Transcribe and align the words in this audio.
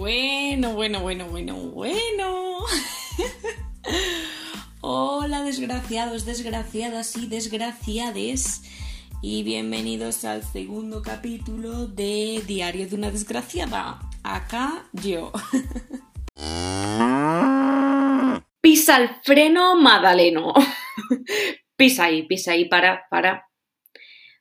Bueno, 0.00 0.72
bueno, 0.72 1.02
bueno, 1.02 1.28
bueno, 1.28 1.56
bueno. 1.56 2.56
Hola 4.80 5.42
desgraciados, 5.42 6.24
desgraciadas 6.24 7.18
y 7.18 7.26
desgraciades. 7.26 8.62
Y 9.20 9.42
bienvenidos 9.42 10.24
al 10.24 10.42
segundo 10.42 11.02
capítulo 11.02 11.86
de 11.86 12.42
Diario 12.46 12.88
de 12.88 12.96
una 12.96 13.10
desgraciada. 13.10 14.00
Acá 14.24 14.88
yo. 14.94 15.32
Pisa 18.62 18.96
el 18.96 19.10
freno, 19.22 19.76
Madaleno. 19.76 20.54
pisa 21.76 22.04
ahí, 22.04 22.22
pisa 22.22 22.52
ahí, 22.52 22.70
para, 22.70 23.02
para. 23.10 23.46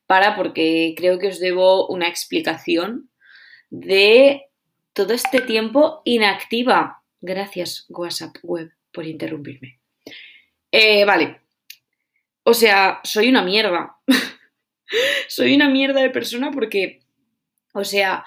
Para 0.07 0.37
porque 0.37 0.93
creo 0.95 1.19
que 1.19 1.27
os 1.27 1.41
debo 1.41 1.89
una 1.89 2.07
explicación 2.07 3.09
de 3.69 4.48
todo 4.93 5.13
este 5.13 5.41
tiempo 5.41 6.01
inactiva. 6.05 7.03
Gracias, 7.21 7.85
WhatsApp 7.89 8.35
Web, 8.43 8.71
por 8.91 9.05
interrumpirme. 9.05 9.79
Eh, 10.71 11.05
vale. 11.05 11.41
O 12.43 12.53
sea, 12.53 12.99
soy 13.03 13.29
una 13.29 13.43
mierda. 13.43 13.97
soy 15.27 15.55
una 15.55 15.69
mierda 15.69 16.01
de 16.01 16.09
persona 16.09 16.51
porque, 16.51 17.01
o 17.73 17.83
sea, 17.83 18.23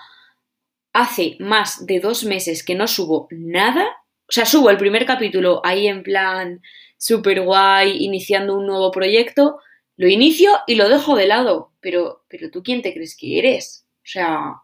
hace 0.93 1.37
más 1.41 1.87
de 1.87 2.01
dos 2.01 2.25
meses 2.25 2.65
que 2.65 2.75
no 2.75 2.87
subo 2.87 3.29
nada. 3.31 3.85
O 4.29 4.33
sea, 4.33 4.47
subo 4.47 4.71
el 4.71 4.77
primer 4.77 5.07
capítulo 5.07 5.61
ahí 5.65 5.89
en 5.89 6.03
plan 6.03 6.63
super 6.97 7.41
guay, 7.43 8.05
iniciando 8.05 8.57
un 8.57 8.67
nuevo 8.67 8.91
proyecto. 8.91 9.59
Lo 9.97 10.09
inicio 10.09 10.53
y 10.67 10.77
lo 10.77 10.89
dejo 10.89 11.17
de 11.17 11.27
lado. 11.27 11.73
Pero, 11.81 12.25
pero 12.29 12.51
tú 12.51 12.63
quién 12.63 12.83
te 12.83 12.95
crees 12.95 13.17
que 13.17 13.39
eres? 13.39 13.87
O 13.99 14.07
sea, 14.07 14.55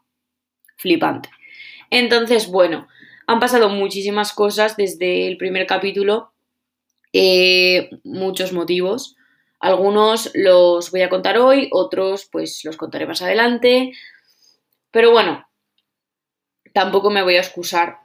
flipante. 0.77 1.31
Entonces, 1.91 2.49
bueno, 2.49 2.89
han 3.27 3.41
pasado 3.41 3.69
muchísimas 3.69 4.33
cosas 4.33 4.77
desde 4.77 5.27
el 5.27 5.37
primer 5.37 5.67
capítulo, 5.67 6.33
eh, 7.13 7.91
muchos 8.05 8.53
motivos. 8.53 9.17
Algunos 9.61 10.31
los 10.35 10.91
voy 10.91 11.03
a 11.03 11.09
contar 11.09 11.39
hoy, 11.39 11.69
otros 11.73 12.29
pues 12.31 12.65
los 12.65 12.77
contaré 12.77 13.07
más 13.07 13.23
adelante. 13.23 13.93
Pero 14.91 15.11
bueno, 15.11 15.47
tampoco 16.73 17.11
me 17.11 17.23
voy 17.23 17.37
a 17.37 17.41
excusar. 17.41 17.99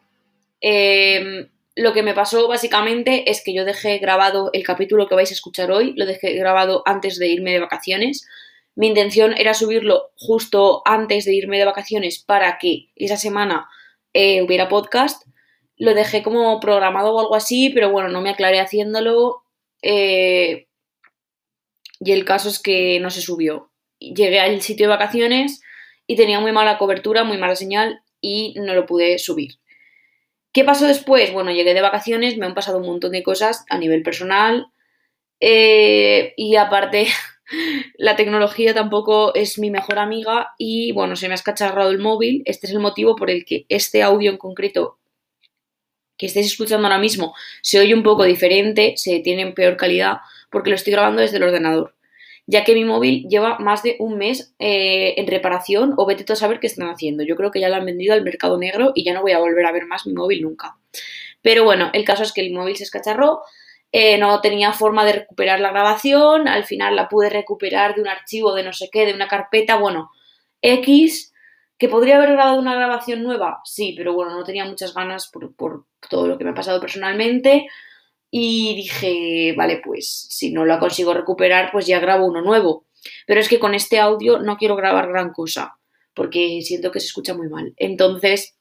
Em, 0.60 1.50
lo 1.76 1.94
que 1.94 2.04
me 2.04 2.14
pasó 2.14 2.48
básicamente 2.48 3.30
es 3.30 3.44
que 3.44 3.54
yo 3.54 3.66
dejé 3.66 3.98
grabado 4.00 4.50
el 4.54 4.64
capítulo 4.64 5.08
que 5.08 5.16
vais 5.16 5.32
a 5.32 5.34
escuchar 5.34 5.72
hoy, 5.72 5.94
lo 5.96 6.06
dejé 6.06 6.34
grabado 6.34 6.84
antes 6.86 7.18
de 7.18 7.28
irme 7.28 7.52
de 7.52 7.60
vacaciones. 7.60 8.28
Mi 8.76 8.88
intención 8.88 9.36
era 9.38 9.54
subirlo 9.54 10.12
justo 10.16 10.82
antes 10.86 11.26
de 11.26 11.34
irme 11.34 11.58
de 11.58 11.66
vacaciones 11.66 12.24
para 12.24 12.58
que 12.58 12.90
esa 12.96 13.18
semana 13.18 13.68
eh, 14.14 14.42
hubiera 14.42 14.70
podcast. 14.70 15.24
Lo 15.78 15.94
dejé 15.94 16.24
como 16.24 16.60
programado 16.60 17.14
o 17.14 17.20
algo 17.20 17.36
así, 17.36 17.70
pero 17.70 17.92
bueno, 17.92 18.10
no 18.10 18.22
me 18.22 18.32
aclaré 18.32 18.60
haciéndolo. 18.60 19.44
Eh, 19.82 20.68
y 22.00 22.12
el 22.12 22.26
caso 22.26 22.50
es 22.50 22.60
que 22.60 23.00
no 23.00 23.10
se 23.10 23.22
subió. 23.22 23.72
Llegué 24.00 24.40
al 24.40 24.62
sitio 24.62 24.88
de 24.88 24.96
vacaciones 24.96 25.62
y 26.08 26.16
tenía 26.16 26.40
muy 26.40 26.52
mala 26.52 26.78
cobertura, 26.78 27.24
muy 27.24 27.38
mala 27.38 27.56
señal 27.56 28.02
y 28.20 28.56
no 28.58 28.74
lo 28.74 28.86
pude 28.86 29.20
subir. 29.20 29.60
¿Qué 30.52 30.64
pasó 30.64 30.86
después? 30.86 31.32
Bueno, 31.34 31.52
llegué 31.52 31.74
de 31.74 31.82
vacaciones, 31.82 32.38
me 32.38 32.46
han 32.46 32.54
pasado 32.54 32.78
un 32.78 32.86
montón 32.86 33.12
de 33.12 33.24
cosas 33.24 33.66
a 33.70 33.78
nivel 33.78 34.04
personal 34.04 34.68
eh, 35.40 36.34
y 36.38 36.56
aparte 36.56 37.08
la 37.98 38.16
tecnología 38.16 38.74
tampoco 38.74 39.34
es 39.36 39.60
mi 39.60 39.70
mejor 39.70 40.00
amiga 40.00 40.54
y 40.58 40.92
bueno, 40.92 41.16
se 41.16 41.28
me 41.28 41.34
ha 41.34 41.36
escacharrado 41.36 41.92
el 41.92 42.00
móvil. 42.00 42.42
Este 42.46 42.68
es 42.68 42.74
el 42.74 42.80
motivo 42.80 43.16
por 43.16 43.30
el 43.30 43.46
que 43.46 43.66
este 43.70 44.04
audio 44.04 44.32
en 44.32 44.38
concreto 44.38 44.98
que 46.18 46.28
estéis 46.28 46.48
escuchando 46.48 46.88
ahora 46.88 47.00
mismo 47.00 47.34
se 47.62 47.80
oye 47.80 47.94
un 47.94 48.04
poco 48.04 48.24
diferente, 48.24 48.94
se 48.98 49.20
tiene 49.20 49.42
en 49.42 49.54
peor 49.54 49.78
calidad 49.78 50.18
porque 50.50 50.70
lo 50.70 50.76
estoy 50.76 50.94
grabando 50.94 51.22
desde 51.22 51.38
el 51.38 51.44
ordenador. 51.44 51.96
Ya 52.46 52.66
que 52.66 52.76
mi 52.76 52.84
móvil 52.84 53.26
lleva 53.30 53.58
más 53.60 53.84
de 53.84 53.96
un 54.00 54.18
mes 54.18 54.54
eh, 54.60 55.14
en 55.18 55.28
reparación 55.28 55.94
o 55.98 56.06
vete 56.06 56.32
a 56.32 56.36
saber 56.36 56.60
qué 56.60 56.68
están 56.68 56.90
haciendo. 56.90 57.24
Yo 57.24 57.36
creo 57.36 57.52
que 57.52 57.62
ya 57.62 57.70
lo 57.70 57.76
han 57.76 57.86
vendido 57.86 58.14
al 58.14 58.24
mercado 58.24 58.58
negro 58.58 58.92
y 58.96 59.06
ya 59.06 59.14
no 59.14 59.22
voy 59.22 59.32
a 59.32 59.40
volver 59.40 59.66
a 59.66 59.72
ver 59.72 59.86
más 59.86 60.06
mi 60.06 60.14
móvil 60.14 60.42
nunca. 60.42 60.78
Pero 61.42 61.64
bueno, 61.64 61.90
el 61.94 62.04
caso 62.04 62.24
es 62.24 62.34
que 62.34 62.42
el 62.42 62.54
móvil 62.54 62.76
se 62.76 62.84
escacharró, 62.84 63.42
eh, 63.96 64.18
no 64.18 64.42
tenía 64.42 64.74
forma 64.74 65.06
de 65.06 65.14
recuperar 65.14 65.60
la 65.60 65.70
grabación, 65.70 66.48
al 66.48 66.66
final 66.66 66.96
la 66.96 67.08
pude 67.08 67.30
recuperar 67.30 67.94
de 67.94 68.02
un 68.02 68.08
archivo 68.08 68.56
de 68.56 68.64
no 68.64 68.74
sé 68.74 68.90
qué, 68.92 69.06
de 69.06 69.14
una 69.14 69.28
carpeta, 69.28 69.76
bueno, 69.76 70.10
X, 70.64 71.32
que 71.78 71.90
podría 71.90 72.16
haber 72.18 72.32
grabado 72.32 72.58
una 72.58 72.74
grabación 72.74 73.22
nueva, 73.22 73.62
sí, 73.64 73.94
pero 73.96 74.14
bueno, 74.14 74.32
no 74.36 74.44
tenía 74.44 74.66
muchas 74.66 74.96
ganas 74.96 75.30
por, 75.32 75.56
por 75.56 75.86
todo 76.10 76.28
lo 76.28 76.40
que 76.40 76.44
me 76.44 76.50
ha 76.50 76.56
pasado 76.56 76.82
personalmente 76.82 77.68
y 78.32 78.76
dije, 78.76 79.54
vale, 79.56 79.80
pues 79.86 80.26
si 80.28 80.52
no 80.52 80.66
la 80.66 80.80
consigo 80.80 81.14
recuperar, 81.14 81.72
pues 81.72 81.86
ya 81.86 82.00
grabo 82.00 82.26
uno 82.26 82.42
nuevo. 82.42 82.88
Pero 83.28 83.40
es 83.40 83.48
que 83.48 83.60
con 83.60 83.76
este 83.76 84.00
audio 84.00 84.40
no 84.40 84.58
quiero 84.58 84.76
grabar 84.76 85.08
gran 85.08 85.32
cosa, 85.32 85.78
porque 86.16 86.64
siento 86.64 86.90
que 86.90 87.00
se 87.00 87.08
escucha 87.08 87.36
muy 87.36 87.48
mal. 87.48 87.76
Entonces, 87.78 88.58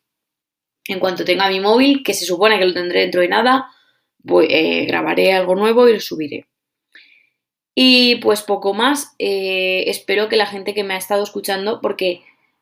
en 0.84 1.00
cuanto 1.00 1.25
tenga 1.25 1.49
mi 1.49 1.60
móvil, 1.60 2.03
que 2.04 2.12
se 2.12 2.26
supone 2.26 2.59
que 2.59 2.66
lo 2.66 2.75
tendré 2.75 3.00
dentro 3.00 3.22
de 3.22 3.28
nada, 3.28 3.70
eh, 4.49 4.87
grabaré 4.87 5.33
algo 5.33 5.55
nuevo 5.55 5.88
y 5.88 5.94
lo 5.94 6.00
subiré. 6.00 6.47
Y 7.75 8.16
pues 8.16 8.43
poco 8.43 8.75
más, 8.75 9.15
eh, 9.19 9.84
espero 9.87 10.28
que 10.28 10.37
la 10.37 10.47
gente 10.47 10.75
que 10.75 10.84
me 10.84 10.94
ha 10.94 10.99
estado 10.99 11.22
escuchando, 11.22 11.81
porque 11.81 12.21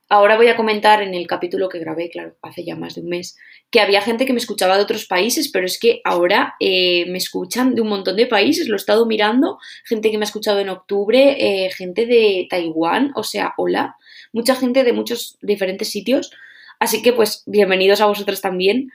ahora 0.08 0.36
voy 0.36 0.48
a 0.48 0.56
comentar 0.56 1.02
en 1.02 1.14
el 1.14 1.26
capítulo 1.26 1.68
que 1.68 1.80
grabé, 1.80 2.10
claro, 2.10 2.36
hace 2.42 2.64
ya 2.64 2.76
más 2.76 2.94
de 2.94 3.00
un 3.00 3.08
mes, 3.08 3.36
que 3.70 3.80
había 3.80 4.02
gente 4.02 4.24
que 4.24 4.32
me 4.32 4.38
escuchaba 4.38 4.76
de 4.76 4.84
otros 4.84 5.06
países, 5.06 5.50
pero 5.50 5.66
es 5.66 5.78
que 5.80 6.00
ahora 6.04 6.54
eh, 6.60 7.06
me 7.08 7.18
escuchan 7.18 7.74
de 7.74 7.80
un 7.80 7.88
montón 7.88 8.16
de 8.16 8.26
países, 8.26 8.68
lo 8.68 8.74
he 8.74 8.76
estado 8.76 9.04
mirando, 9.06 9.58
gente 9.84 10.10
que 10.10 10.18
me 10.18 10.24
ha 10.24 10.30
escuchado 10.30 10.60
en 10.60 10.68
octubre, 10.68 11.70
gente 11.76 12.06
de 12.06 12.46
Taiwán, 12.48 13.12
o 13.16 13.24
sea, 13.24 13.54
hola, 13.56 13.96
mucha 14.32 14.54
gente 14.54 14.84
de 14.84 14.92
muchos 14.92 15.38
diferentes 15.42 15.90
sitios, 15.90 16.30
así 16.78 17.02
que 17.02 17.12
pues 17.12 17.42
bienvenidos 17.46 18.00
a 18.00 18.06
vosotros 18.06 18.40
también. 18.40 18.90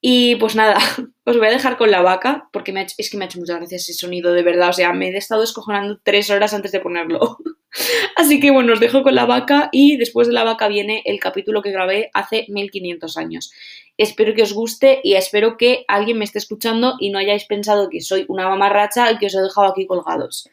Y 0.00 0.36
pues 0.36 0.56
nada, 0.56 0.78
os 1.24 1.36
voy 1.36 1.46
a 1.46 1.50
dejar 1.50 1.76
con 1.76 1.90
la 1.90 2.00
vaca, 2.02 2.48
porque 2.52 2.74
es 2.96 3.10
que 3.10 3.16
me 3.16 3.24
ha 3.24 3.28
hecho 3.28 3.38
muchas 3.38 3.58
gracias 3.58 3.82
ese 3.82 3.94
sonido, 3.94 4.32
de 4.32 4.42
verdad. 4.42 4.70
O 4.70 4.72
sea, 4.72 4.92
me 4.92 5.08
he 5.08 5.16
estado 5.16 5.42
escojonando 5.42 6.00
tres 6.02 6.30
horas 6.30 6.54
antes 6.54 6.72
de 6.72 6.80
ponerlo. 6.80 7.38
Así 8.16 8.40
que 8.40 8.50
bueno, 8.50 8.72
os 8.72 8.80
dejo 8.80 9.02
con 9.02 9.14
la 9.14 9.26
vaca 9.26 9.68
y 9.72 9.96
después 9.96 10.26
de 10.26 10.34
la 10.34 10.44
vaca 10.44 10.68
viene 10.68 11.02
el 11.04 11.20
capítulo 11.20 11.62
que 11.62 11.70
grabé 11.70 12.10
hace 12.14 12.46
1500 12.48 13.16
años. 13.16 13.52
Espero 13.96 14.34
que 14.34 14.42
os 14.42 14.52
guste 14.52 15.00
y 15.04 15.14
espero 15.14 15.56
que 15.56 15.84
alguien 15.86 16.18
me 16.18 16.24
esté 16.24 16.38
escuchando 16.38 16.96
y 16.98 17.10
no 17.10 17.18
hayáis 17.18 17.44
pensado 17.44 17.88
que 17.88 18.00
soy 18.00 18.24
una 18.28 18.48
mamarracha 18.48 19.12
y 19.12 19.18
que 19.18 19.26
os 19.26 19.34
he 19.34 19.40
dejado 19.40 19.68
aquí 19.68 19.86
colgados. 19.86 20.48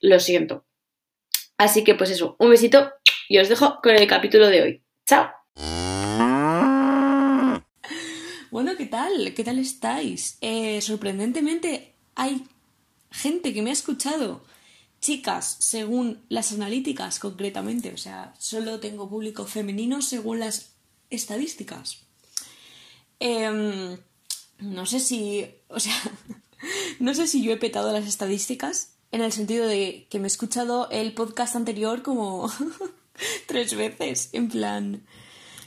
Lo 0.00 0.18
siento. 0.20 0.64
Así 1.58 1.84
que 1.84 1.94
pues 1.94 2.10
eso, 2.10 2.36
un 2.38 2.50
besito 2.50 2.92
y 3.28 3.38
os 3.38 3.48
dejo 3.48 3.80
con 3.82 3.94
el 3.94 4.06
capítulo 4.06 4.48
de 4.48 4.62
hoy. 4.62 4.82
¡Chao! 5.06 5.30
Bueno, 8.54 8.76
¿qué 8.76 8.86
tal? 8.86 9.34
¿Qué 9.34 9.42
tal 9.42 9.58
estáis? 9.58 10.38
Eh, 10.40 10.80
sorprendentemente 10.80 11.92
hay 12.14 12.46
gente 13.10 13.52
que 13.52 13.62
me 13.62 13.70
ha 13.70 13.72
escuchado. 13.72 14.44
Chicas, 15.00 15.56
según 15.58 16.22
las 16.28 16.52
analíticas 16.52 17.18
concretamente, 17.18 17.92
o 17.92 17.96
sea, 17.96 18.32
solo 18.38 18.78
tengo 18.78 19.10
público 19.10 19.44
femenino 19.44 20.02
según 20.02 20.38
las 20.38 20.70
estadísticas. 21.10 22.02
Em, 23.18 23.98
no 24.60 24.86
sé 24.86 25.00
si, 25.00 25.46
o 25.66 25.80
sea, 25.80 26.00
no 27.00 27.12
sé 27.12 27.26
si 27.26 27.42
yo 27.42 27.50
he 27.50 27.56
petado 27.56 27.92
las 27.92 28.06
estadísticas 28.06 28.92
en 29.10 29.22
el 29.22 29.32
sentido 29.32 29.66
de 29.66 30.06
que 30.08 30.20
me 30.20 30.26
he 30.26 30.28
escuchado 30.28 30.88
el 30.90 31.12
podcast 31.12 31.56
anterior 31.56 32.02
como 32.02 32.48
tres 33.48 33.74
veces, 33.74 34.28
en 34.32 34.48
plan, 34.48 35.04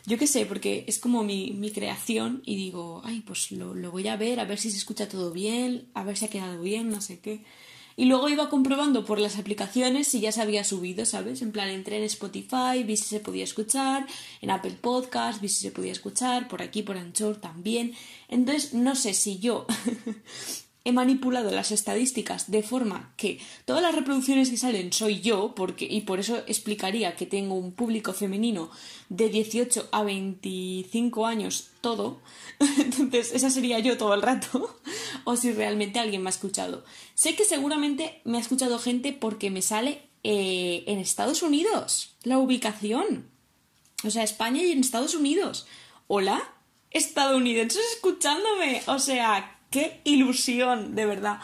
yo 0.07 0.17
qué 0.17 0.25
sé, 0.25 0.45
porque 0.45 0.85
es 0.87 0.99
como 0.99 1.21
mi, 1.25 1.51
mi 1.51 1.69
creación 1.69 2.41
y 2.45 2.55
digo, 2.55 3.01
ay, 3.03 3.19
pues 3.27 3.51
lo, 3.51 3.75
lo, 3.75 3.91
voy 3.91 4.07
a 4.07 4.15
ver, 4.15 4.39
a 4.39 4.45
ver 4.45 4.57
si 4.57 4.71
se 4.71 4.77
escucha 4.77 5.09
todo 5.09 5.31
bien, 5.31 5.89
a 5.93 6.05
ver 6.05 6.15
si 6.15 6.23
ha 6.23 6.29
quedado 6.29 6.61
bien, 6.61 6.89
no 6.89 7.01
sé 7.01 7.19
qué. 7.19 7.43
Y 7.97 8.05
luego 8.05 8.29
iba 8.29 8.49
comprobando 8.49 9.03
por 9.03 9.19
las 9.19 9.37
aplicaciones 9.37 10.07
si 10.07 10.21
ya 10.21 10.31
se 10.31 10.41
había 10.41 10.63
subido, 10.63 11.05
¿sabes? 11.05 11.41
En 11.41 11.51
plan, 11.51 11.67
entré 11.67 11.97
en 11.97 12.03
Spotify, 12.03 12.83
vi 12.85 12.95
si 12.95 13.03
se 13.03 13.19
podía 13.19 13.43
escuchar, 13.43 14.07
en 14.39 14.49
Apple 14.49 14.77
Podcast, 14.79 15.41
vi 15.41 15.49
si 15.49 15.59
se 15.59 15.71
podía 15.71 15.91
escuchar, 15.91 16.47
por 16.47 16.61
aquí, 16.61 16.83
por 16.83 16.95
Anchor 16.95 17.35
también. 17.35 17.93
Entonces, 18.29 18.73
no 18.73 18.95
sé 18.95 19.13
si 19.13 19.39
yo 19.39 19.65
he 20.87 20.93
manipulado 20.93 21.51
las 21.51 21.71
estadísticas 21.71 22.49
de 22.49 22.63
forma 22.63 23.13
que 23.17 23.41
todas 23.65 23.81
las 23.81 23.93
reproducciones 23.93 24.49
que 24.49 24.55
salen 24.55 24.93
soy 24.93 25.19
yo, 25.19 25.53
porque, 25.53 25.83
y 25.83 26.01
por 26.01 26.21
eso 26.21 26.37
explicaría 26.47 27.17
que 27.17 27.25
tengo 27.25 27.55
un 27.55 27.73
público 27.73 28.13
femenino 28.13 28.71
de 29.09 29.27
18 29.27 29.89
a 29.91 30.03
25 30.03 31.25
años 31.25 31.71
todo, 31.81 32.21
entonces 32.79 33.33
esa 33.33 33.49
sería 33.49 33.79
yo 33.79 33.97
todo 33.97 34.13
el 34.13 34.21
rato, 34.21 34.79
o 35.25 35.35
si 35.35 35.51
realmente 35.51 35.99
alguien 35.99 36.23
me 36.23 36.29
ha 36.29 36.31
escuchado. 36.31 36.85
Sé 37.15 37.35
que 37.35 37.43
seguramente 37.43 38.21
me 38.23 38.37
ha 38.37 38.41
escuchado 38.41 38.79
gente 38.79 39.11
porque 39.11 39.49
me 39.49 39.61
sale 39.61 40.03
eh, 40.23 40.85
en 40.87 40.99
Estados 40.99 41.43
Unidos 41.43 42.15
la 42.23 42.37
ubicación. 42.37 43.29
O 44.05 44.09
sea, 44.09 44.23
España 44.23 44.63
y 44.63 44.71
en 44.71 44.79
Estados 44.79 45.15
Unidos. 45.15 45.67
Hola, 46.07 46.41
estadounidenses 46.91 47.83
escuchándome. 47.95 48.83
O 48.85 48.99
sea, 48.99 49.56
qué 49.69 50.01
ilusión, 50.03 50.95
de 50.95 51.05
verdad. 51.05 51.39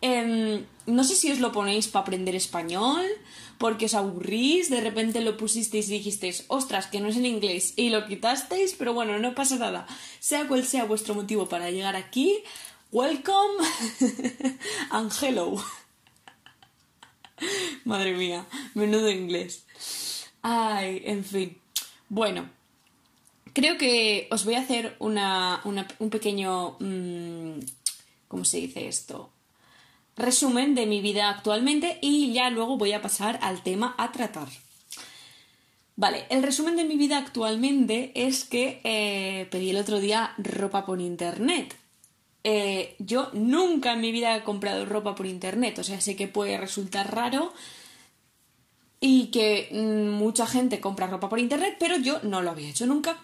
Em, 0.00 0.64
no 0.86 1.04
sé 1.04 1.14
si 1.14 1.30
os 1.30 1.40
lo 1.40 1.52
ponéis 1.52 1.88
para 1.88 2.02
aprender 2.02 2.34
español, 2.34 3.04
porque 3.58 3.86
os 3.86 3.94
aburrís, 3.94 4.70
de 4.70 4.80
repente 4.80 5.20
lo 5.20 5.36
pusisteis 5.36 5.88
y 5.88 5.98
dijisteis, 5.98 6.44
ostras, 6.48 6.86
que 6.86 7.00
no 7.00 7.08
es 7.08 7.16
en 7.16 7.26
inglés, 7.26 7.74
y 7.76 7.90
lo 7.90 8.06
quitasteis, 8.06 8.74
pero 8.78 8.94
bueno, 8.94 9.18
no 9.18 9.34
pasa 9.34 9.56
nada. 9.56 9.86
Sea 10.18 10.48
cual 10.48 10.64
sea 10.64 10.84
vuestro 10.84 11.14
motivo 11.14 11.48
para 11.48 11.70
llegar 11.70 11.96
aquí, 11.96 12.42
welcome 12.90 13.62
and 14.90 15.12
hello. 15.20 15.62
Madre 17.84 18.14
mía, 18.14 18.46
menudo 18.74 19.10
inglés. 19.10 19.64
Ay, 20.42 21.02
en 21.04 21.24
fin. 21.24 21.58
Bueno, 22.08 22.48
creo 23.52 23.78
que 23.78 24.28
os 24.30 24.44
voy 24.44 24.54
a 24.54 24.60
hacer 24.60 24.96
una, 24.98 25.62
un 25.64 26.10
pequeño... 26.10 26.76
Mm, 26.80 27.60
¿Cómo 28.28 28.44
se 28.44 28.58
dice 28.58 28.86
esto? 28.86 29.32
resumen 30.20 30.74
de 30.74 30.86
mi 30.86 31.00
vida 31.00 31.28
actualmente 31.30 31.98
y 32.00 32.32
ya 32.32 32.50
luego 32.50 32.76
voy 32.76 32.92
a 32.92 33.02
pasar 33.02 33.38
al 33.42 33.62
tema 33.62 33.94
a 33.98 34.12
tratar. 34.12 34.48
Vale, 35.96 36.24
el 36.30 36.42
resumen 36.42 36.76
de 36.76 36.84
mi 36.84 36.96
vida 36.96 37.18
actualmente 37.18 38.12
es 38.14 38.44
que 38.44 38.80
eh, 38.84 39.48
pedí 39.50 39.70
el 39.70 39.76
otro 39.76 40.00
día 40.00 40.34
ropa 40.38 40.86
por 40.86 41.00
internet. 41.00 41.76
Eh, 42.42 42.94
yo 42.98 43.30
nunca 43.34 43.92
en 43.92 44.00
mi 44.00 44.12
vida 44.12 44.34
he 44.34 44.42
comprado 44.42 44.86
ropa 44.86 45.14
por 45.14 45.26
internet, 45.26 45.78
o 45.78 45.84
sea, 45.84 46.00
sé 46.00 46.16
que 46.16 46.26
puede 46.26 46.56
resultar 46.56 47.14
raro 47.14 47.52
y 48.98 49.26
que 49.26 49.68
mm, 49.72 50.08
mucha 50.10 50.46
gente 50.46 50.80
compra 50.80 51.06
ropa 51.06 51.28
por 51.28 51.38
internet, 51.38 51.76
pero 51.78 51.98
yo 51.98 52.20
no 52.22 52.40
lo 52.40 52.50
había 52.50 52.70
hecho 52.70 52.86
nunca. 52.86 53.18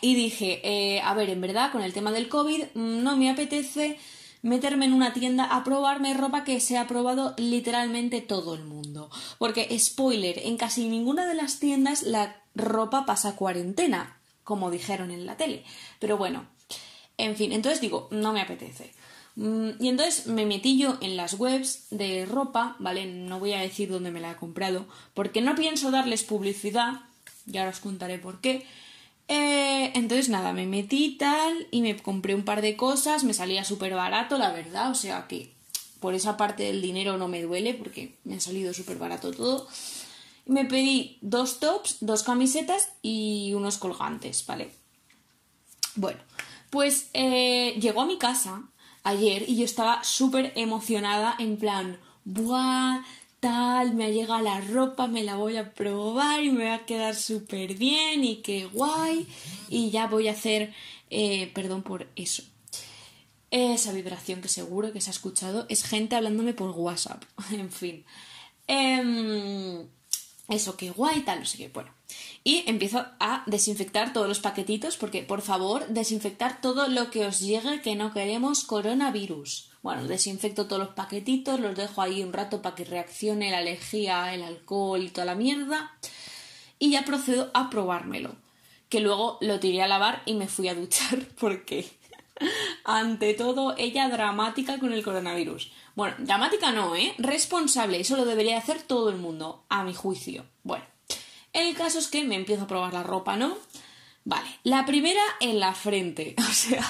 Y 0.00 0.14
dije, 0.14 0.60
eh, 0.64 1.00
a 1.00 1.14
ver, 1.14 1.30
en 1.30 1.40
verdad, 1.40 1.72
con 1.72 1.82
el 1.82 1.92
tema 1.92 2.12
del 2.12 2.28
COVID, 2.28 2.64
mm, 2.74 3.02
no 3.02 3.16
me 3.16 3.30
apetece 3.30 3.98
meterme 4.42 4.86
en 4.86 4.94
una 4.94 5.12
tienda 5.12 5.44
a 5.44 5.64
probarme 5.64 6.14
ropa 6.14 6.44
que 6.44 6.60
se 6.60 6.78
ha 6.78 6.86
probado 6.86 7.34
literalmente 7.36 8.20
todo 8.20 8.54
el 8.54 8.64
mundo. 8.64 9.10
Porque, 9.38 9.78
spoiler, 9.78 10.38
en 10.44 10.56
casi 10.56 10.88
ninguna 10.88 11.26
de 11.26 11.34
las 11.34 11.58
tiendas 11.58 12.02
la 12.02 12.42
ropa 12.54 13.04
pasa 13.04 13.36
cuarentena, 13.36 14.18
como 14.44 14.70
dijeron 14.70 15.10
en 15.10 15.26
la 15.26 15.36
tele. 15.36 15.64
Pero 15.98 16.16
bueno, 16.16 16.46
en 17.18 17.36
fin, 17.36 17.52
entonces 17.52 17.80
digo, 17.80 18.08
no 18.10 18.32
me 18.32 18.40
apetece. 18.40 18.92
Mm, 19.36 19.70
y 19.78 19.88
entonces 19.88 20.26
me 20.26 20.46
metí 20.46 20.78
yo 20.78 20.96
en 21.00 21.16
las 21.16 21.34
webs 21.34 21.86
de 21.90 22.26
ropa, 22.26 22.76
¿vale? 22.78 23.06
No 23.06 23.38
voy 23.38 23.52
a 23.52 23.60
decir 23.60 23.90
dónde 23.90 24.10
me 24.10 24.20
la 24.20 24.32
he 24.32 24.36
comprado, 24.36 24.86
porque 25.14 25.40
no 25.40 25.54
pienso 25.54 25.90
darles 25.90 26.24
publicidad, 26.24 27.00
y 27.46 27.58
ahora 27.58 27.70
os 27.70 27.80
contaré 27.80 28.18
por 28.18 28.40
qué. 28.40 28.66
Eh, 29.32 29.92
entonces 29.94 30.28
nada, 30.28 30.52
me 30.52 30.66
metí 30.66 31.16
tal 31.16 31.68
y 31.70 31.82
me 31.82 31.96
compré 31.96 32.34
un 32.34 32.44
par 32.44 32.62
de 32.62 32.76
cosas, 32.76 33.22
me 33.22 33.32
salía 33.32 33.62
súper 33.62 33.94
barato, 33.94 34.36
la 34.38 34.50
verdad, 34.50 34.90
o 34.90 34.96
sea 34.96 35.28
que 35.28 35.54
por 36.00 36.14
esa 36.14 36.36
parte 36.36 36.64
del 36.64 36.82
dinero 36.82 37.16
no 37.16 37.28
me 37.28 37.40
duele 37.40 37.74
porque 37.74 38.16
me 38.24 38.34
ha 38.34 38.40
salido 38.40 38.74
súper 38.74 38.98
barato 38.98 39.30
todo. 39.30 39.68
Me 40.46 40.64
pedí 40.64 41.18
dos 41.20 41.60
tops, 41.60 41.98
dos 42.00 42.24
camisetas 42.24 42.88
y 43.02 43.52
unos 43.54 43.78
colgantes, 43.78 44.44
¿vale? 44.46 44.72
Bueno, 45.94 46.18
pues 46.70 47.08
eh, 47.12 47.78
llegó 47.80 48.00
a 48.00 48.06
mi 48.06 48.18
casa 48.18 48.64
ayer 49.04 49.48
y 49.48 49.54
yo 49.54 49.64
estaba 49.64 50.02
súper 50.02 50.52
emocionada 50.56 51.36
en 51.38 51.56
plan, 51.56 52.00
¡buah! 52.24 53.04
Tal, 53.40 53.94
me 53.94 54.04
ha 54.04 54.10
llegado 54.10 54.40
la 54.42 54.60
ropa, 54.60 55.06
me 55.06 55.24
la 55.24 55.36
voy 55.36 55.56
a 55.56 55.72
probar 55.72 56.44
y 56.44 56.50
me 56.50 56.66
va 56.66 56.74
a 56.74 56.86
quedar 56.86 57.16
súper 57.16 57.74
bien 57.74 58.22
y 58.22 58.36
qué 58.36 58.66
guay. 58.66 59.26
Y 59.68 59.90
ya 59.90 60.06
voy 60.06 60.28
a 60.28 60.32
hacer, 60.32 60.72
eh, 61.08 61.50
perdón 61.54 61.82
por 61.82 62.08
eso. 62.16 62.42
Esa 63.50 63.92
vibración 63.92 64.42
que 64.42 64.48
seguro 64.48 64.92
que 64.92 65.00
se 65.00 65.10
ha 65.10 65.12
escuchado 65.12 65.66
es 65.68 65.82
gente 65.82 66.14
hablándome 66.14 66.54
por 66.54 66.70
WhatsApp. 66.70 67.24
en 67.52 67.72
fin. 67.72 68.04
Em, 68.66 69.88
eso, 70.48 70.76
qué 70.76 70.90
guay, 70.90 71.22
tal, 71.22 71.40
no 71.40 71.46
sé 71.46 71.58
qué. 71.58 71.68
Bueno. 71.68 71.90
Y 72.44 72.64
empiezo 72.66 73.04
a 73.18 73.42
desinfectar 73.46 74.12
todos 74.12 74.28
los 74.28 74.40
paquetitos 74.40 74.96
porque, 74.96 75.22
por 75.22 75.42
favor, 75.42 75.86
desinfectar 75.88 76.60
todo 76.60 76.88
lo 76.88 77.10
que 77.10 77.26
os 77.26 77.40
llegue 77.40 77.82
que 77.82 77.96
no 77.96 78.12
queremos 78.12 78.64
coronavirus. 78.64 79.69
Bueno, 79.82 80.06
desinfecto 80.06 80.66
todos 80.66 80.82
los 80.82 80.94
paquetitos, 80.94 81.58
los 81.58 81.74
dejo 81.74 82.02
ahí 82.02 82.22
un 82.22 82.32
rato 82.32 82.60
para 82.60 82.74
que 82.74 82.84
reaccione 82.84 83.50
la 83.50 83.62
lejía, 83.62 84.34
el 84.34 84.42
alcohol 84.42 85.02
y 85.02 85.08
toda 85.08 85.24
la 85.24 85.34
mierda. 85.34 85.96
Y 86.78 86.90
ya 86.90 87.04
procedo 87.04 87.50
a 87.54 87.70
probármelo. 87.70 88.36
Que 88.88 89.00
luego 89.00 89.38
lo 89.40 89.60
tiré 89.60 89.82
a 89.82 89.88
lavar 89.88 90.22
y 90.26 90.34
me 90.34 90.48
fui 90.48 90.68
a 90.68 90.74
duchar 90.74 91.26
porque, 91.40 91.88
ante 92.84 93.32
todo, 93.34 93.74
ella 93.78 94.08
dramática 94.08 94.78
con 94.78 94.92
el 94.92 95.02
coronavirus. 95.02 95.72
Bueno, 95.94 96.16
dramática 96.18 96.72
no, 96.72 96.94
¿eh? 96.94 97.14
Responsable. 97.18 98.00
Eso 98.00 98.16
lo 98.16 98.24
debería 98.24 98.58
hacer 98.58 98.82
todo 98.82 99.08
el 99.08 99.16
mundo, 99.16 99.64
a 99.68 99.82
mi 99.82 99.94
juicio. 99.94 100.44
Bueno, 100.62 100.84
el 101.52 101.74
caso 101.74 101.98
es 101.98 102.08
que 102.08 102.24
me 102.24 102.36
empiezo 102.36 102.64
a 102.64 102.68
probar 102.68 102.92
la 102.92 103.02
ropa, 103.02 103.36
¿no? 103.36 103.56
Vale, 104.24 104.48
la 104.64 104.84
primera 104.84 105.22
en 105.40 105.58
la 105.58 105.74
frente. 105.74 106.34
O 106.50 106.52
sea, 106.52 106.84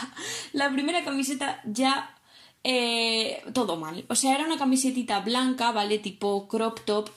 la 0.52 0.70
primera 0.70 1.04
camiseta 1.04 1.60
ya 1.64 2.16
eh, 2.62 3.42
todo 3.52 3.76
mal. 3.76 4.04
O 4.08 4.14
sea, 4.14 4.34
era 4.34 4.44
una 4.44 4.58
camisetita 4.58 5.20
blanca, 5.20 5.72
¿vale? 5.72 5.98
Tipo 5.98 6.48
crop 6.48 6.80
top. 6.84 7.10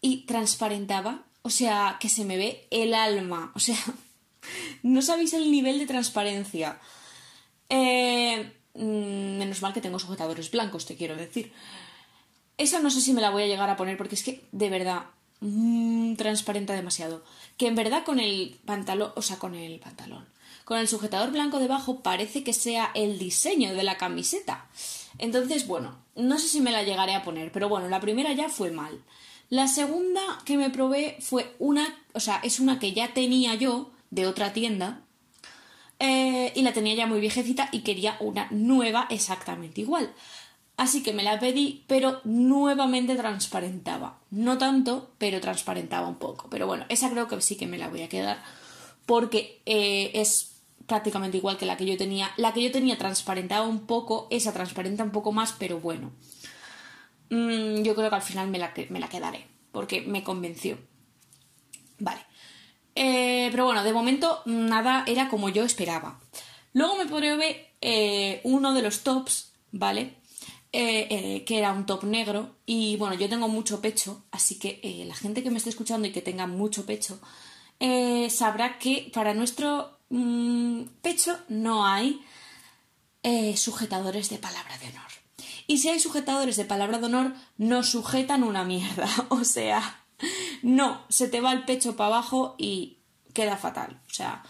Y 0.00 0.26
transparentaba. 0.26 1.24
O 1.42 1.50
sea, 1.50 1.96
que 2.00 2.08
se 2.08 2.24
me 2.24 2.36
ve 2.36 2.66
el 2.70 2.94
alma. 2.94 3.52
O 3.54 3.60
sea, 3.60 3.78
no 4.82 5.02
sabéis 5.02 5.32
el 5.32 5.50
nivel 5.50 5.78
de 5.78 5.86
transparencia. 5.86 6.80
Eh, 7.68 8.52
mm, 8.74 9.38
menos 9.38 9.62
mal 9.62 9.72
que 9.72 9.80
tengo 9.80 9.98
sujetadores 9.98 10.50
blancos, 10.50 10.86
te 10.86 10.96
quiero 10.96 11.16
decir. 11.16 11.52
Esa 12.58 12.80
no 12.80 12.90
sé 12.90 13.00
si 13.00 13.12
me 13.12 13.20
la 13.20 13.30
voy 13.30 13.42
a 13.42 13.46
llegar 13.46 13.68
a 13.68 13.76
poner 13.76 13.96
porque 13.96 14.14
es 14.14 14.22
que, 14.22 14.42
de 14.52 14.70
verdad, 14.70 15.06
mmm, 15.40 16.14
transparenta 16.14 16.74
demasiado. 16.74 17.22
Que 17.56 17.66
en 17.66 17.74
verdad 17.74 18.04
con 18.04 18.20
el 18.20 18.58
pantalón, 18.64 19.12
o 19.14 19.22
sea, 19.22 19.38
con 19.38 19.54
el 19.54 19.78
pantalón, 19.78 20.26
con 20.66 20.78
el 20.78 20.88
sujetador 20.88 21.30
blanco 21.30 21.60
debajo 21.60 22.00
parece 22.00 22.42
que 22.42 22.52
sea 22.52 22.90
el 22.94 23.20
diseño 23.20 23.72
de 23.72 23.84
la 23.84 23.96
camiseta. 23.96 24.66
Entonces, 25.16 25.68
bueno, 25.68 25.96
no 26.16 26.40
sé 26.40 26.48
si 26.48 26.60
me 26.60 26.72
la 26.72 26.82
llegaré 26.82 27.14
a 27.14 27.22
poner, 27.22 27.52
pero 27.52 27.68
bueno, 27.68 27.88
la 27.88 28.00
primera 28.00 28.32
ya 28.32 28.48
fue 28.48 28.72
mal. 28.72 29.00
La 29.48 29.68
segunda 29.68 30.20
que 30.44 30.56
me 30.56 30.68
probé 30.70 31.18
fue 31.20 31.54
una, 31.60 31.86
o 32.14 32.20
sea, 32.20 32.40
es 32.42 32.58
una 32.58 32.80
que 32.80 32.92
ya 32.92 33.14
tenía 33.14 33.54
yo 33.54 33.92
de 34.10 34.26
otra 34.26 34.52
tienda 34.52 35.02
eh, 36.00 36.52
y 36.56 36.62
la 36.62 36.72
tenía 36.72 36.96
ya 36.96 37.06
muy 37.06 37.20
viejecita 37.20 37.68
y 37.70 37.82
quería 37.82 38.16
una 38.18 38.48
nueva 38.50 39.06
exactamente 39.08 39.82
igual. 39.82 40.12
Así 40.76 41.00
que 41.00 41.12
me 41.12 41.22
la 41.22 41.38
pedí, 41.38 41.84
pero 41.86 42.20
nuevamente 42.24 43.14
transparentaba. 43.14 44.18
No 44.32 44.58
tanto, 44.58 45.12
pero 45.18 45.40
transparentaba 45.40 46.08
un 46.08 46.16
poco. 46.16 46.48
Pero 46.50 46.66
bueno, 46.66 46.86
esa 46.88 47.08
creo 47.08 47.28
que 47.28 47.40
sí 47.40 47.54
que 47.54 47.68
me 47.68 47.78
la 47.78 47.88
voy 47.88 48.02
a 48.02 48.08
quedar 48.08 48.42
porque 49.06 49.62
eh, 49.64 50.10
es 50.14 50.55
prácticamente 50.86 51.36
igual 51.36 51.56
que 51.58 51.66
la 51.66 51.76
que 51.76 51.86
yo 51.86 51.96
tenía. 51.96 52.32
La 52.36 52.52
que 52.52 52.62
yo 52.62 52.72
tenía 52.72 52.98
transparentaba 52.98 53.66
un 53.66 53.86
poco, 53.86 54.28
esa 54.30 54.52
transparenta 54.52 55.04
un 55.04 55.10
poco 55.10 55.32
más, 55.32 55.52
pero 55.58 55.80
bueno. 55.80 56.12
Mm, 57.30 57.82
yo 57.82 57.94
creo 57.94 58.08
que 58.08 58.16
al 58.16 58.22
final 58.22 58.48
me 58.48 58.58
la, 58.58 58.72
me 58.90 59.00
la, 59.00 59.08
quedaré, 59.08 59.46
porque 59.72 60.00
me 60.02 60.22
convenció. 60.22 60.78
Vale. 61.98 62.20
Eh, 62.94 63.48
pero 63.50 63.66
bueno, 63.66 63.84
de 63.84 63.92
momento 63.92 64.42
nada 64.46 65.04
era 65.06 65.28
como 65.28 65.48
yo 65.48 65.64
esperaba. 65.64 66.20
Luego 66.72 66.96
me 66.96 67.06
probé 67.06 67.74
eh, 67.80 68.40
uno 68.44 68.74
de 68.74 68.82
los 68.82 69.02
tops, 69.02 69.52
¿vale? 69.72 70.14
Eh, 70.72 71.42
que 71.46 71.58
era 71.58 71.72
un 71.72 71.86
top 71.86 72.04
negro. 72.04 72.56
Y 72.66 72.96
bueno, 72.96 73.14
yo 73.14 73.28
tengo 73.28 73.48
mucho 73.48 73.80
pecho, 73.80 74.24
así 74.30 74.58
que 74.58 75.04
la 75.06 75.14
gente 75.14 75.42
que 75.42 75.50
me 75.50 75.58
esté 75.58 75.70
escuchando 75.70 76.06
y 76.06 76.12
que 76.12 76.22
tenga 76.22 76.46
mucho 76.46 76.86
pecho 76.86 77.18
sabrá 78.30 78.78
que 78.78 79.10
para 79.12 79.34
nuestro 79.34 79.95
Mm, 80.08 80.82
pecho 81.02 81.38
no 81.48 81.86
hay 81.86 82.20
eh, 83.22 83.56
sujetadores 83.56 84.30
de 84.30 84.38
palabra 84.38 84.78
de 84.78 84.88
honor. 84.88 85.10
Y 85.66 85.78
si 85.78 85.88
hay 85.88 85.98
sujetadores 85.98 86.56
de 86.56 86.64
palabra 86.64 86.98
de 86.98 87.06
honor, 87.06 87.34
no 87.58 87.82
sujetan 87.82 88.42
una 88.42 88.64
mierda. 88.64 89.08
O 89.30 89.44
sea, 89.44 90.04
no, 90.62 91.04
se 91.08 91.28
te 91.28 91.40
va 91.40 91.52
el 91.52 91.64
pecho 91.64 91.96
para 91.96 92.08
abajo 92.08 92.54
y 92.58 92.98
queda 93.32 93.56
fatal. 93.56 94.00
O 94.08 94.14
sea, 94.14 94.42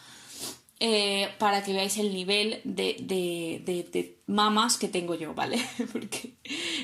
eh, 0.78 1.30
para 1.38 1.64
que 1.64 1.72
veáis 1.72 1.96
el 1.96 2.12
nivel 2.12 2.60
de, 2.64 2.96
de, 3.00 3.62
de, 3.64 4.18
mamas 4.26 4.76
que 4.76 4.88
tengo 4.88 5.14
yo, 5.14 5.32
¿vale? 5.32 5.58
Porque 5.92 6.34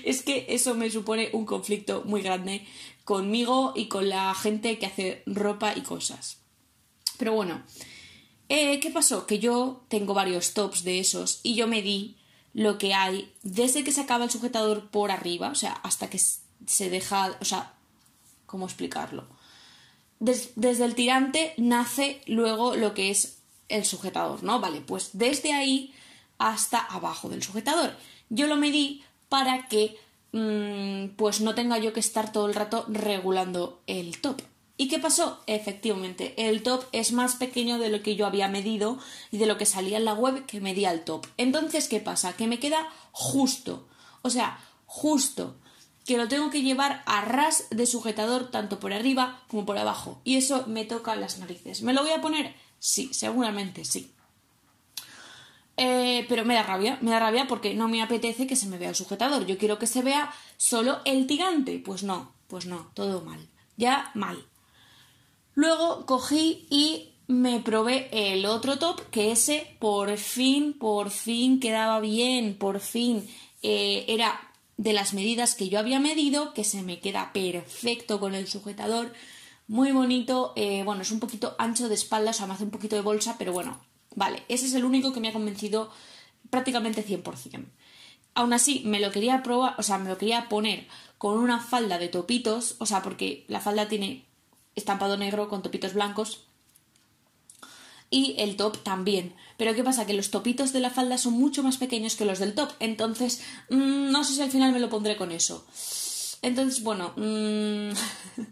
es 0.02 0.22
que 0.22 0.46
eso 0.48 0.74
me 0.74 0.90
supone 0.90 1.28
un 1.32 1.44
conflicto 1.44 2.02
muy 2.06 2.22
grande 2.22 2.66
conmigo 3.04 3.74
y 3.76 3.88
con 3.88 4.08
la 4.08 4.34
gente 4.34 4.78
que 4.78 4.86
hace 4.86 5.22
ropa 5.26 5.74
y 5.76 5.82
cosas. 5.82 6.38
Pero 7.18 7.34
bueno, 7.34 7.62
eh, 8.48 8.80
¿Qué 8.80 8.90
pasó? 8.90 9.26
Que 9.26 9.38
yo 9.38 9.82
tengo 9.88 10.14
varios 10.14 10.54
tops 10.54 10.84
de 10.84 11.00
esos 11.00 11.40
y 11.42 11.54
yo 11.54 11.66
me 11.66 11.82
di 11.82 12.16
lo 12.54 12.78
que 12.78 12.94
hay 12.94 13.32
desde 13.42 13.84
que 13.84 13.92
se 13.92 14.02
acaba 14.02 14.24
el 14.24 14.30
sujetador 14.30 14.90
por 14.90 15.10
arriba, 15.10 15.48
o 15.48 15.54
sea, 15.54 15.72
hasta 15.72 16.10
que 16.10 16.18
se 16.18 16.90
deja, 16.90 17.36
o 17.40 17.44
sea, 17.44 17.74
¿cómo 18.46 18.66
explicarlo? 18.66 19.26
desde 20.22 20.84
el 20.84 20.94
tirante 20.94 21.52
nace 21.56 22.20
luego 22.26 22.76
lo 22.76 22.94
que 22.94 23.10
es 23.10 23.38
el 23.68 23.84
sujetador, 23.84 24.44
¿no? 24.44 24.60
Vale, 24.60 24.80
pues 24.80 25.10
desde 25.14 25.52
ahí 25.52 25.92
hasta 26.38 26.78
abajo 26.78 27.28
del 27.28 27.42
sujetador. 27.42 27.96
Yo 28.28 28.46
lo 28.46 28.56
medí 28.56 29.02
para 29.28 29.66
que 29.66 29.96
mm, 30.32 31.16
pues 31.16 31.40
no 31.40 31.54
tenga 31.54 31.78
yo 31.78 31.92
que 31.92 32.00
estar 32.00 32.30
todo 32.30 32.46
el 32.46 32.54
rato 32.54 32.84
regulando 32.88 33.82
el 33.86 34.20
top. 34.20 34.42
¿Y 34.82 34.88
qué 34.88 34.98
pasó? 34.98 35.40
Efectivamente, 35.46 36.34
el 36.48 36.64
top 36.64 36.82
es 36.90 37.12
más 37.12 37.36
pequeño 37.36 37.78
de 37.78 37.88
lo 37.88 38.02
que 38.02 38.16
yo 38.16 38.26
había 38.26 38.48
medido 38.48 38.98
y 39.30 39.38
de 39.38 39.46
lo 39.46 39.56
que 39.56 39.64
salía 39.64 39.96
en 39.96 40.04
la 40.04 40.12
web 40.12 40.44
que 40.44 40.60
medía 40.60 40.90
el 40.90 41.04
top. 41.04 41.24
Entonces, 41.36 41.86
¿qué 41.86 42.00
pasa? 42.00 42.32
Que 42.32 42.48
me 42.48 42.58
queda 42.58 42.88
justo. 43.12 43.86
O 44.22 44.30
sea, 44.30 44.58
justo. 44.84 45.54
Que 46.04 46.16
lo 46.16 46.26
tengo 46.26 46.50
que 46.50 46.62
llevar 46.62 47.04
a 47.06 47.20
ras 47.20 47.66
de 47.70 47.86
sujetador 47.86 48.50
tanto 48.50 48.80
por 48.80 48.92
arriba 48.92 49.44
como 49.46 49.64
por 49.64 49.78
abajo. 49.78 50.20
Y 50.24 50.36
eso 50.36 50.64
me 50.66 50.84
toca 50.84 51.14
las 51.14 51.38
narices. 51.38 51.82
¿Me 51.82 51.92
lo 51.92 52.02
voy 52.02 52.10
a 52.10 52.20
poner? 52.20 52.52
Sí, 52.80 53.14
seguramente 53.14 53.84
sí. 53.84 54.12
Eh, 55.76 56.26
pero 56.28 56.44
me 56.44 56.54
da 56.54 56.64
rabia, 56.64 56.98
me 57.02 57.12
da 57.12 57.20
rabia 57.20 57.46
porque 57.46 57.72
no 57.74 57.86
me 57.86 58.02
apetece 58.02 58.48
que 58.48 58.56
se 58.56 58.66
me 58.66 58.78
vea 58.78 58.88
el 58.88 58.96
sujetador. 58.96 59.46
Yo 59.46 59.58
quiero 59.58 59.78
que 59.78 59.86
se 59.86 60.02
vea 60.02 60.34
solo 60.56 60.98
el 61.04 61.28
tirante. 61.28 61.78
Pues 61.78 62.02
no, 62.02 62.32
pues 62.48 62.66
no, 62.66 62.90
todo 62.94 63.20
mal. 63.20 63.48
Ya 63.76 64.10
mal. 64.14 64.44
Luego 65.54 66.06
cogí 66.06 66.66
y 66.70 67.12
me 67.26 67.60
probé 67.60 68.08
el 68.12 68.46
otro 68.46 68.78
top, 68.78 69.00
que 69.10 69.32
ese 69.32 69.76
por 69.78 70.16
fin, 70.16 70.74
por 70.74 71.10
fin 71.10 71.60
quedaba 71.60 72.00
bien, 72.00 72.56
por 72.56 72.80
fin 72.80 73.28
eh, 73.62 74.04
era 74.08 74.52
de 74.76 74.92
las 74.92 75.14
medidas 75.14 75.54
que 75.54 75.68
yo 75.68 75.78
había 75.78 76.00
medido, 76.00 76.54
que 76.54 76.64
se 76.64 76.82
me 76.82 77.00
queda 77.00 77.32
perfecto 77.32 78.18
con 78.18 78.34
el 78.34 78.48
sujetador, 78.48 79.12
muy 79.68 79.92
bonito, 79.92 80.52
eh, 80.56 80.82
bueno, 80.84 81.02
es 81.02 81.10
un 81.10 81.20
poquito 81.20 81.54
ancho 81.58 81.88
de 81.88 81.94
espalda, 81.94 82.30
o 82.30 82.34
sea, 82.34 82.46
me 82.46 82.54
hace 82.54 82.64
un 82.64 82.70
poquito 82.70 82.96
de 82.96 83.02
bolsa, 83.02 83.36
pero 83.38 83.52
bueno, 83.52 83.80
vale, 84.16 84.42
ese 84.48 84.66
es 84.66 84.74
el 84.74 84.84
único 84.84 85.12
que 85.12 85.20
me 85.20 85.28
ha 85.28 85.32
convencido 85.32 85.90
prácticamente 86.50 87.04
100%. 87.06 87.64
Aún 88.34 88.52
así, 88.52 88.82
me 88.84 89.00
lo 89.00 89.10
quería 89.10 89.42
probar, 89.42 89.74
o 89.78 89.82
sea, 89.82 89.98
me 89.98 90.08
lo 90.08 90.18
quería 90.18 90.48
poner 90.48 90.88
con 91.18 91.38
una 91.38 91.60
falda 91.60 91.98
de 91.98 92.08
topitos, 92.08 92.76
o 92.78 92.86
sea, 92.86 93.02
porque 93.02 93.44
la 93.48 93.60
falda 93.60 93.88
tiene 93.88 94.26
estampado 94.74 95.16
negro 95.16 95.48
con 95.48 95.62
topitos 95.62 95.94
blancos. 95.94 96.44
Y 98.10 98.34
el 98.38 98.56
top 98.56 98.82
también. 98.82 99.34
Pero 99.56 99.74
¿qué 99.74 99.82
pasa? 99.82 100.06
Que 100.06 100.12
los 100.12 100.30
topitos 100.30 100.72
de 100.72 100.80
la 100.80 100.90
falda 100.90 101.16
son 101.16 101.32
mucho 101.34 101.62
más 101.62 101.78
pequeños 101.78 102.14
que 102.14 102.26
los 102.26 102.38
del 102.38 102.54
top. 102.54 102.70
Entonces, 102.78 103.42
mm, 103.70 104.10
no 104.10 104.22
sé 104.24 104.34
si 104.34 104.42
al 104.42 104.50
final 104.50 104.72
me 104.72 104.80
lo 104.80 104.90
pondré 104.90 105.16
con 105.16 105.32
eso. 105.32 105.64
Entonces, 106.42 106.82
bueno, 106.82 107.14
mm, 107.16 107.92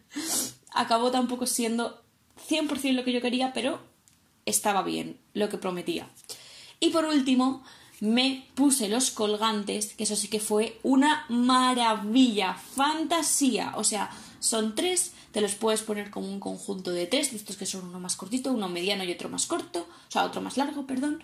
acabó 0.73 1.11
tampoco 1.11 1.47
siendo 1.47 2.03
100% 2.49 2.95
lo 2.95 3.05
que 3.05 3.13
yo 3.13 3.21
quería, 3.21 3.53
pero 3.53 3.81
estaba 4.47 4.83
bien 4.83 5.19
lo 5.35 5.49
que 5.49 5.59
prometía. 5.59 6.09
Y 6.79 6.91
por 6.91 7.05
último, 7.05 7.63
me 8.01 8.47
puse 8.55 8.89
los 8.89 9.11
colgantes, 9.11 9.95
que 9.95 10.05
eso 10.05 10.17
sí 10.17 10.29
que 10.29 10.41
fue 10.41 10.79
una 10.83 11.27
maravilla, 11.29 12.55
fantasía. 12.55 13.75
O 13.77 13.85
sea, 13.85 14.11
son 14.41 14.75
tres 14.75 15.13
te 15.33 15.41
los 15.41 15.55
puedes 15.55 15.83
poner 15.83 16.11
como 16.11 16.29
un 16.29 16.41
conjunto 16.41 16.91
de 16.91 17.07
tres, 17.07 17.33
estos 17.33 17.57
que 17.57 17.67
son 17.67 17.87
uno 17.89 18.01
más 18.01 18.17
cortito, 18.17 18.53
uno 18.53 18.69
mediano 18.69 19.05
y 19.05 19.13
otro 19.13 19.29
más 19.29 19.47
corto, 19.47 19.87
o 20.09 20.11
sea, 20.11 20.25
otro 20.25 20.41
más 20.41 20.57
largo, 20.57 20.87
perdón. 20.87 21.23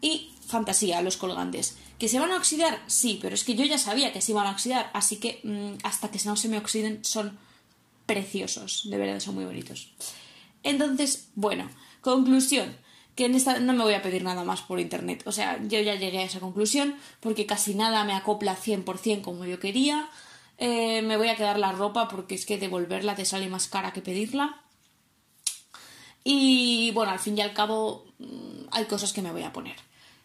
Y 0.00 0.30
fantasía, 0.46 1.02
los 1.02 1.16
colgantes. 1.16 1.76
¿Que 1.98 2.08
se 2.08 2.18
van 2.18 2.32
a 2.32 2.36
oxidar? 2.36 2.82
Sí, 2.86 3.18
pero 3.20 3.34
es 3.34 3.44
que 3.44 3.54
yo 3.54 3.64
ya 3.64 3.78
sabía 3.78 4.12
que 4.12 4.20
se 4.20 4.32
iban 4.32 4.46
a 4.46 4.52
oxidar, 4.52 4.90
así 4.94 5.16
que 5.16 5.40
mm, 5.44 5.84
hasta 5.84 6.10
que 6.10 6.18
no 6.24 6.34
se 6.36 6.48
me 6.48 6.58
oxiden 6.58 7.04
son 7.04 7.38
preciosos, 8.06 8.88
de 8.90 8.98
verdad 8.98 9.20
son 9.20 9.34
muy 9.34 9.44
bonitos. 9.44 9.92
Entonces, 10.62 11.28
bueno, 11.34 11.68
conclusión, 12.00 12.74
que 13.14 13.26
en 13.26 13.34
esta 13.34 13.60
no 13.60 13.74
me 13.74 13.84
voy 13.84 13.94
a 13.94 14.02
pedir 14.02 14.22
nada 14.24 14.44
más 14.44 14.62
por 14.62 14.80
internet. 14.80 15.22
O 15.26 15.32
sea, 15.32 15.62
yo 15.62 15.80
ya 15.80 15.94
llegué 15.94 16.20
a 16.20 16.24
esa 16.24 16.40
conclusión 16.40 16.96
porque 17.20 17.46
casi 17.46 17.74
nada 17.74 18.04
me 18.04 18.14
acopla 18.14 18.56
100% 18.56 19.20
como 19.20 19.44
yo 19.44 19.60
quería. 19.60 20.08
Eh, 20.58 21.02
me 21.02 21.16
voy 21.16 21.28
a 21.28 21.36
quedar 21.36 21.58
la 21.58 21.72
ropa 21.72 22.08
porque 22.08 22.34
es 22.34 22.46
que 22.46 22.58
devolverla 22.58 23.14
te 23.14 23.24
sale 23.24 23.48
más 23.48 23.68
cara 23.68 23.92
que 23.92 24.02
pedirla. 24.02 24.62
Y 26.24 26.92
bueno, 26.92 27.12
al 27.12 27.18
fin 27.18 27.36
y 27.36 27.40
al 27.40 27.52
cabo 27.52 28.06
mm, 28.18 28.68
hay 28.70 28.84
cosas 28.84 29.12
que 29.12 29.22
me 29.22 29.32
voy 29.32 29.42
a 29.42 29.52
poner, 29.52 29.76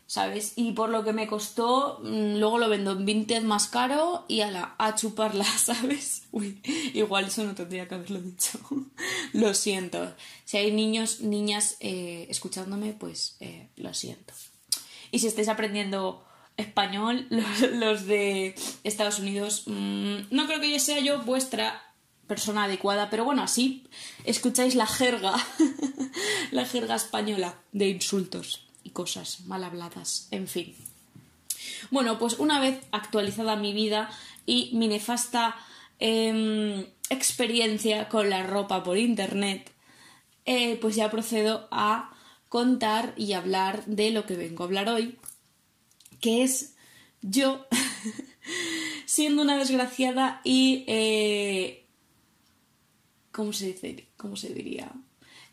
¿sabes? 0.05 0.53
Y 0.55 0.73
por 0.73 0.89
lo 0.89 1.03
que 1.03 1.13
me 1.13 1.27
costó, 1.27 1.99
mm, 2.03 2.37
luego 2.37 2.59
lo 2.59 2.69
vendo 2.69 2.91
en 2.91 3.05
Vinted 3.05 3.41
más 3.41 3.67
caro 3.67 4.25
y 4.27 4.41
a, 4.41 4.51
la, 4.51 4.75
a 4.77 4.95
chuparla, 4.95 5.45
¿sabes? 5.57 6.23
Uy, 6.31 6.61
igual 6.93 7.25
eso 7.25 7.43
no 7.43 7.55
tendría 7.55 7.87
que 7.87 7.95
haberlo 7.95 8.21
dicho. 8.21 8.59
lo 9.33 9.53
siento. 9.53 10.13
Si 10.45 10.57
hay 10.57 10.71
niños, 10.71 11.21
niñas 11.21 11.77
eh, 11.79 12.27
escuchándome, 12.29 12.93
pues 12.93 13.37
eh, 13.39 13.69
lo 13.75 13.93
siento. 13.93 14.33
Y 15.11 15.19
si 15.19 15.27
estáis 15.27 15.47
aprendiendo 15.47 16.26
español, 16.57 17.27
los, 17.73 18.05
de 18.05 18.55
Estados 18.83 19.19
Unidos, 19.19 19.63
mm, 19.67 20.15
no 20.31 20.47
creo 20.47 20.59
que 20.59 20.71
yo 20.71 20.79
sea 20.79 20.99
yo 20.99 21.21
vuestra 21.23 21.83
persona 22.27 22.65
adecuada, 22.65 23.09
pero 23.09 23.23
bueno, 23.23 23.43
así 23.43 23.85
escucháis 24.25 24.75
la 24.75 24.85
jerga, 24.85 25.33
la 26.51 26.65
jerga 26.65 26.95
española 26.95 27.55
de 27.71 27.89
insultos 27.89 28.67
y 28.83 28.89
cosas 28.89 29.41
mal 29.41 29.63
habladas, 29.63 30.27
en 30.31 30.47
fin. 30.47 30.75
Bueno, 31.89 32.19
pues 32.19 32.37
una 32.39 32.59
vez 32.59 32.79
actualizada 32.91 33.55
mi 33.55 33.73
vida 33.73 34.09
y 34.45 34.71
mi 34.73 34.87
nefasta 34.87 35.55
em, 35.99 36.85
experiencia 37.09 38.09
con 38.09 38.29
la 38.29 38.43
ropa 38.43 38.83
por 38.83 38.97
internet, 38.97 39.71
eh, 40.45 40.77
pues 40.81 40.95
ya 40.95 41.09
procedo 41.09 41.67
a 41.71 42.13
contar 42.49 43.13
y 43.17 43.33
hablar 43.33 43.85
de 43.85 44.11
lo 44.11 44.25
que 44.25 44.35
vengo 44.35 44.63
a 44.63 44.67
hablar 44.67 44.89
hoy, 44.89 45.17
que 46.19 46.43
es 46.43 46.75
yo 47.21 47.67
siendo 49.05 49.41
una 49.41 49.57
desgraciada 49.57 50.41
y... 50.43 50.83
Eh, 50.87 51.83
¿Cómo 53.31 53.53
se 53.53 53.67
dice? 53.67 54.07
¿Cómo 54.17 54.35
se 54.35 54.53
diría? 54.53 54.91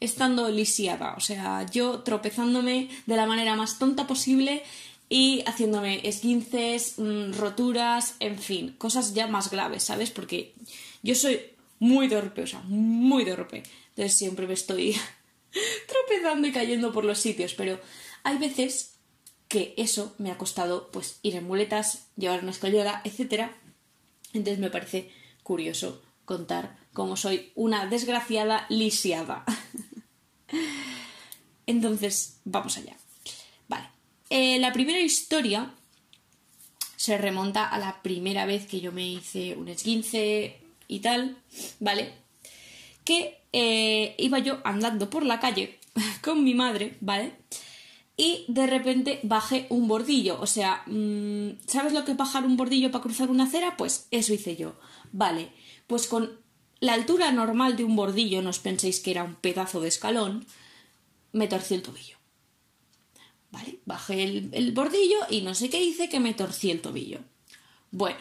Estando 0.00 0.48
lisiada, 0.48 1.14
o 1.16 1.20
sea, 1.20 1.66
yo 1.70 2.00
tropezándome 2.00 2.88
de 3.06 3.16
la 3.16 3.26
manera 3.26 3.56
más 3.56 3.78
tonta 3.78 4.06
posible 4.06 4.62
y 5.08 5.42
haciéndome 5.46 6.00
esguinces, 6.08 6.94
mm, 6.98 7.34
roturas, 7.34 8.16
en 8.20 8.38
fin, 8.38 8.74
cosas 8.78 9.12
ya 9.14 9.26
más 9.26 9.50
graves, 9.50 9.82
¿sabes? 9.84 10.10
Porque 10.10 10.54
yo 11.02 11.14
soy 11.14 11.40
muy 11.78 12.08
torpe, 12.08 12.42
o 12.42 12.46
sea, 12.46 12.62
muy 12.62 13.24
torpe. 13.24 13.62
Entonces 13.90 14.16
siempre 14.16 14.46
me 14.46 14.54
estoy 14.54 14.96
tropezando 15.86 16.48
y 16.48 16.52
cayendo 16.52 16.92
por 16.92 17.04
los 17.04 17.18
sitios, 17.18 17.54
pero 17.54 17.78
hay 18.22 18.38
veces 18.38 18.93
que 19.54 19.72
eso 19.76 20.12
me 20.18 20.32
ha 20.32 20.36
costado 20.36 20.88
pues 20.90 21.20
ir 21.22 21.36
en 21.36 21.46
muletas, 21.46 22.08
llevar 22.16 22.42
una 22.42 22.50
escalera, 22.50 23.00
etc. 23.04 23.52
Entonces 24.32 24.58
me 24.58 24.68
parece 24.68 25.12
curioso 25.44 26.02
contar 26.24 26.76
cómo 26.92 27.16
soy 27.16 27.52
una 27.54 27.86
desgraciada 27.86 28.66
lisiada. 28.68 29.44
Entonces, 31.66 32.40
vamos 32.44 32.76
allá. 32.78 32.96
Vale. 33.68 33.86
Eh, 34.28 34.58
la 34.58 34.72
primera 34.72 34.98
historia 34.98 35.72
se 36.96 37.16
remonta 37.16 37.68
a 37.68 37.78
la 37.78 38.02
primera 38.02 38.46
vez 38.46 38.66
que 38.66 38.80
yo 38.80 38.90
me 38.90 39.06
hice 39.06 39.54
un 39.54 39.68
esguince 39.68 40.58
y 40.88 40.98
tal, 40.98 41.36
¿vale? 41.78 42.12
Que 43.04 43.38
eh, 43.52 44.16
iba 44.18 44.40
yo 44.40 44.58
andando 44.64 45.08
por 45.10 45.24
la 45.24 45.38
calle 45.38 45.78
con 46.24 46.42
mi 46.42 46.54
madre, 46.54 46.96
¿vale? 47.00 47.34
Y 48.16 48.44
de 48.48 48.66
repente 48.66 49.20
bajé 49.22 49.66
un 49.70 49.88
bordillo. 49.88 50.40
O 50.40 50.46
sea, 50.46 50.82
mm, 50.86 51.58
¿sabes 51.66 51.92
lo 51.92 52.04
que 52.04 52.12
es 52.12 52.16
bajar 52.16 52.44
un 52.44 52.56
bordillo 52.56 52.90
para 52.90 53.02
cruzar 53.02 53.30
una 53.30 53.44
acera? 53.44 53.76
Pues 53.76 54.06
eso 54.10 54.32
hice 54.32 54.56
yo. 54.56 54.74
Vale, 55.12 55.52
pues 55.86 56.06
con 56.06 56.38
la 56.80 56.94
altura 56.94 57.32
normal 57.32 57.76
de 57.76 57.84
un 57.84 57.96
bordillo, 57.96 58.42
no 58.42 58.50
os 58.50 58.58
penséis 58.58 59.00
que 59.00 59.10
era 59.10 59.24
un 59.24 59.34
pedazo 59.34 59.80
de 59.80 59.88
escalón, 59.88 60.46
me 61.32 61.48
torcí 61.48 61.74
el 61.74 61.82
tobillo. 61.82 62.18
Vale, 63.50 63.78
bajé 63.84 64.22
el, 64.24 64.72
bordillo 64.72 65.18
y 65.30 65.42
no 65.42 65.54
sé 65.54 65.70
qué 65.70 65.82
hice 65.82 66.08
que 66.08 66.20
me 66.20 66.34
torcí 66.34 66.70
el 66.70 66.80
tobillo. 66.80 67.20
Bueno, 67.90 68.18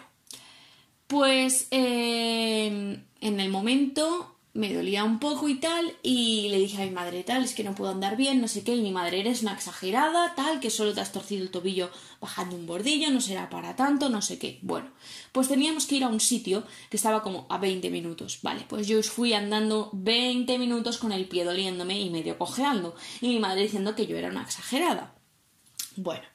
pues 1.08 1.68
eh, 1.72 3.00
en 3.20 3.40
el 3.40 3.50
momento 3.50 4.33
me 4.56 4.72
dolía 4.72 5.04
un 5.04 5.18
poco 5.18 5.50
y 5.50 5.56
tal, 5.56 5.96
y 6.04 6.48
le 6.50 6.60
dije 6.60 6.80
a 6.80 6.86
mi 6.86 6.92
madre, 6.92 7.24
tal, 7.24 7.44
es 7.44 7.56
que 7.56 7.64
no 7.64 7.74
puedo 7.74 7.90
andar 7.92 8.16
bien, 8.16 8.40
no 8.40 8.48
sé 8.48 8.64
qué, 8.64 8.76
y 8.76 8.82
mi 8.84 8.92
madre, 8.92 9.20
eres 9.20 9.42
una 9.42 9.54
exagerada, 9.54 10.36
tal, 10.36 10.60
que 10.60 10.70
solo 10.70 10.94
te 10.94 11.02
has 11.02 11.12
torcido 11.12 11.42
el 11.42 11.50
tobillo 11.50 11.90
bajando 12.22 12.56
un 12.56 12.68
bordillo, 12.68 13.10
no 13.10 13.20
será 13.20 13.50
para 13.50 13.76
tanto, 13.76 14.10
no 14.10 14.22
sé 14.22 14.38
qué. 14.38 14.60
Bueno, 14.62 14.92
pues 15.32 15.48
teníamos 15.48 15.88
que 15.88 15.96
ir 15.96 16.04
a 16.04 16.08
un 16.08 16.20
sitio 16.20 16.64
que 16.92 16.98
estaba 16.98 17.24
como 17.24 17.48
a 17.50 17.58
20 17.58 17.90
minutos, 17.90 18.40
vale, 18.44 18.64
pues 18.70 18.88
yo 18.88 19.02
fui 19.02 19.34
andando 19.34 19.90
20 19.94 20.60
minutos 20.60 21.00
con 21.00 21.12
el 21.12 21.28
pie 21.28 21.46
doliéndome 21.46 22.00
y 22.00 22.12
medio 22.12 22.38
cojeando, 22.38 22.96
y 23.22 23.30
mi 23.30 23.40
madre 23.40 23.64
diciendo 23.64 23.96
que 23.96 24.06
yo 24.06 24.18
era 24.18 24.30
una 24.30 24.44
exagerada. 24.44 25.16
Bueno, 25.96 26.26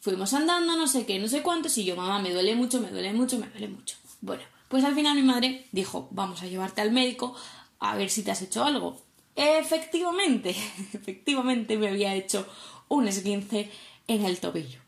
fuimos 0.00 0.34
andando, 0.34 0.76
no 0.76 0.88
sé 0.88 1.06
qué, 1.06 1.20
no 1.20 1.28
sé 1.28 1.42
cuántos, 1.42 1.78
y 1.78 1.84
yo, 1.84 1.94
mamá, 1.94 2.20
me 2.20 2.32
duele 2.32 2.56
mucho, 2.56 2.80
me 2.80 2.90
duele 2.90 3.12
mucho, 3.12 3.38
me 3.38 3.46
duele 3.50 3.68
mucho. 3.68 3.96
Bueno, 4.20 4.42
pues 4.68 4.84
al 4.84 4.94
final 4.94 5.16
mi 5.16 5.22
madre 5.22 5.66
dijo, 5.72 6.08
vamos 6.10 6.42
a 6.42 6.46
llevarte 6.46 6.80
al 6.80 6.92
médico 6.92 7.34
a 7.78 7.96
ver 7.96 8.10
si 8.10 8.22
te 8.22 8.30
has 8.30 8.42
hecho 8.42 8.64
algo. 8.64 9.00
Efectivamente, 9.34 10.50
efectivamente 10.92 11.76
me 11.76 11.88
había 11.88 12.14
hecho 12.14 12.46
un 12.88 13.08
esguince 13.08 13.70
en 14.08 14.24
el 14.24 14.40
tobillo. 14.40 14.80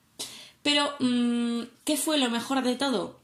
Pero, 0.63 0.95
mm, 0.99 1.63
¿qué 1.85 1.97
fue 1.97 2.19
lo 2.19 2.31
mejor 2.31 2.63
de 2.63 2.77
todo? 2.77 3.21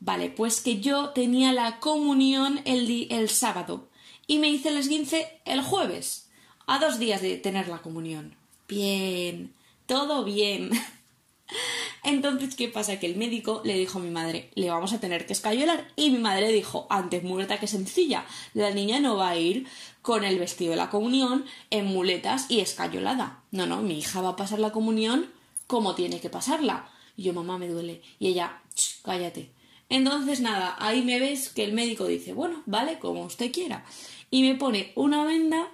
Vale, 0.00 0.30
pues 0.30 0.60
que 0.60 0.80
yo 0.80 1.10
tenía 1.10 1.52
la 1.52 1.80
comunión 1.80 2.60
el, 2.64 3.08
el 3.10 3.28
sábado 3.28 3.88
y 4.26 4.38
me 4.38 4.48
hice 4.48 4.68
el 4.68 4.76
esguince 4.76 5.40
el 5.44 5.62
jueves, 5.62 6.30
a 6.66 6.78
dos 6.78 6.98
días 6.98 7.20
de 7.22 7.36
tener 7.36 7.68
la 7.68 7.78
comunión. 7.78 8.36
Bien, 8.68 9.54
todo 9.86 10.24
bien. 10.24 10.70
Entonces, 12.08 12.54
¿qué 12.54 12.68
pasa? 12.68 12.98
Que 12.98 13.04
el 13.04 13.16
médico 13.16 13.60
le 13.66 13.76
dijo 13.76 13.98
a 13.98 14.02
mi 14.02 14.08
madre, 14.08 14.48
le 14.54 14.70
vamos 14.70 14.94
a 14.94 14.98
tener 14.98 15.26
que 15.26 15.34
escayolar. 15.34 15.92
Y 15.94 16.08
mi 16.08 16.16
madre 16.16 16.50
dijo, 16.52 16.86
antes 16.88 17.22
muerta 17.22 17.60
que 17.60 17.66
sencilla, 17.66 18.24
la 18.54 18.70
niña 18.70 18.98
no 18.98 19.18
va 19.18 19.28
a 19.28 19.36
ir 19.36 19.66
con 20.00 20.24
el 20.24 20.38
vestido 20.38 20.70
de 20.70 20.78
la 20.78 20.88
comunión 20.88 21.44
en 21.68 21.84
muletas 21.84 22.50
y 22.50 22.60
escayolada. 22.60 23.42
No, 23.50 23.66
no, 23.66 23.82
mi 23.82 23.98
hija 23.98 24.22
va 24.22 24.30
a 24.30 24.36
pasar 24.36 24.58
la 24.58 24.72
comunión 24.72 25.26
como 25.66 25.94
tiene 25.94 26.18
que 26.18 26.30
pasarla. 26.30 26.88
Y 27.14 27.24
yo, 27.24 27.34
mamá, 27.34 27.58
me 27.58 27.68
duele. 27.68 28.00
Y 28.18 28.28
ella, 28.28 28.62
cállate. 29.02 29.52
Entonces, 29.90 30.40
nada, 30.40 30.76
ahí 30.78 31.02
me 31.02 31.20
ves 31.20 31.50
que 31.50 31.62
el 31.62 31.74
médico 31.74 32.06
dice, 32.06 32.32
bueno, 32.32 32.62
vale, 32.64 32.98
como 32.98 33.22
usted 33.24 33.52
quiera. 33.52 33.84
Y 34.30 34.44
me 34.44 34.54
pone 34.54 34.92
una 34.94 35.24
venda 35.24 35.68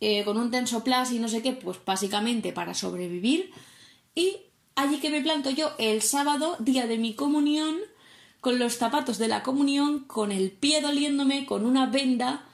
eh, 0.00 0.24
con 0.24 0.38
un 0.38 0.50
tensoplas 0.50 1.12
y 1.12 1.20
no 1.20 1.28
sé 1.28 1.40
qué, 1.40 1.52
pues 1.52 1.78
básicamente 1.86 2.52
para 2.52 2.74
sobrevivir. 2.74 3.52
Y 4.16 4.49
allí 4.80 4.98
que 4.98 5.10
me 5.10 5.22
planto 5.22 5.50
yo 5.50 5.72
el 5.78 6.02
sábado, 6.02 6.56
día 6.58 6.86
de 6.86 6.98
mi 6.98 7.14
comunión, 7.14 7.76
con 8.40 8.58
los 8.58 8.76
zapatos 8.76 9.18
de 9.18 9.28
la 9.28 9.42
comunión, 9.42 10.00
con 10.00 10.32
el 10.32 10.50
pie 10.50 10.80
doliéndome, 10.80 11.46
con 11.46 11.64
una 11.64 11.86
venda. 11.86 12.44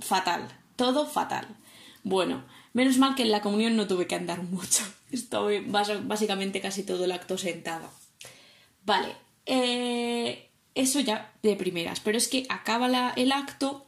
Fatal, 0.00 0.48
todo 0.76 1.06
fatal. 1.06 1.46
Bueno, 2.04 2.44
menos 2.72 2.98
mal 2.98 3.14
que 3.14 3.22
en 3.22 3.30
la 3.30 3.40
comunión 3.40 3.76
no 3.76 3.86
tuve 3.86 4.06
que 4.06 4.14
andar 4.14 4.42
mucho. 4.42 4.84
Estoy 5.10 5.60
básicamente 5.60 6.60
casi 6.60 6.82
todo 6.82 7.04
el 7.04 7.12
acto 7.12 7.38
sentado. 7.38 7.90
Vale, 8.84 9.14
eh, 9.46 10.48
eso 10.74 11.00
ya 11.00 11.32
de 11.42 11.56
primeras, 11.56 12.00
pero 12.00 12.18
es 12.18 12.28
que 12.28 12.46
acaba 12.48 13.12
el 13.16 13.32
acto 13.32 13.86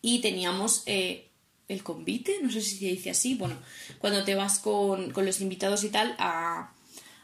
y 0.00 0.20
teníamos 0.20 0.82
eh, 0.86 1.27
el 1.68 1.82
convite, 1.82 2.38
no 2.42 2.50
sé 2.50 2.62
si 2.62 2.78
se 2.78 2.86
dice 2.86 3.10
así, 3.10 3.34
bueno, 3.34 3.56
cuando 3.98 4.24
te 4.24 4.34
vas 4.34 4.58
con, 4.58 5.12
los 5.14 5.40
invitados 5.40 5.84
y 5.84 5.90
tal 5.90 6.16
a, 6.18 6.72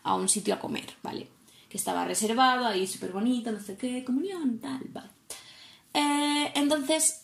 un 0.05 0.29
sitio 0.29 0.55
a 0.55 0.61
comer, 0.61 0.95
¿vale? 1.03 1.29
Que 1.69 1.79
estaba 1.79 2.05
reservado, 2.05 2.67
ahí 2.67 2.87
súper 2.87 3.13
bonito, 3.13 3.51
no 3.51 3.61
sé 3.61 3.77
qué, 3.77 4.05
comunión, 4.05 4.59
tal, 4.59 4.83
vale. 4.91 5.09
Eh, 5.95 6.53
entonces, 6.55 7.23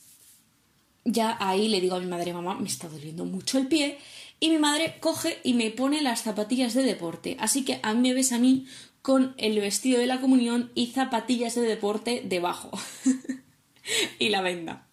ya 1.04 1.36
ahí 1.40 1.68
le 1.68 1.80
digo 1.80 1.96
a 1.96 2.00
mi 2.00 2.06
madre, 2.06 2.32
mamá, 2.32 2.54
me 2.54 2.68
está 2.68 2.88
doliendo 2.88 3.26
mucho 3.26 3.58
el 3.58 3.68
pie, 3.68 3.98
y 4.40 4.48
mi 4.48 4.56
madre 4.56 4.96
coge 5.00 5.38
y 5.44 5.52
me 5.52 5.70
pone 5.70 6.00
las 6.00 6.22
zapatillas 6.22 6.72
de 6.72 6.82
deporte. 6.82 7.36
Así 7.38 7.64
que 7.64 7.78
a 7.82 7.92
mí 7.92 8.08
me 8.08 8.14
ves 8.14 8.32
a 8.32 8.38
mí 8.38 8.66
con 9.02 9.34
el 9.36 9.60
vestido 9.60 10.00
de 10.00 10.06
la 10.06 10.20
comunión 10.20 10.72
y 10.74 10.88
zapatillas 10.88 11.54
de 11.54 11.62
deporte 11.62 12.22
debajo. 12.24 12.70
y 14.18 14.30
la 14.30 14.40
venda. 14.40 14.88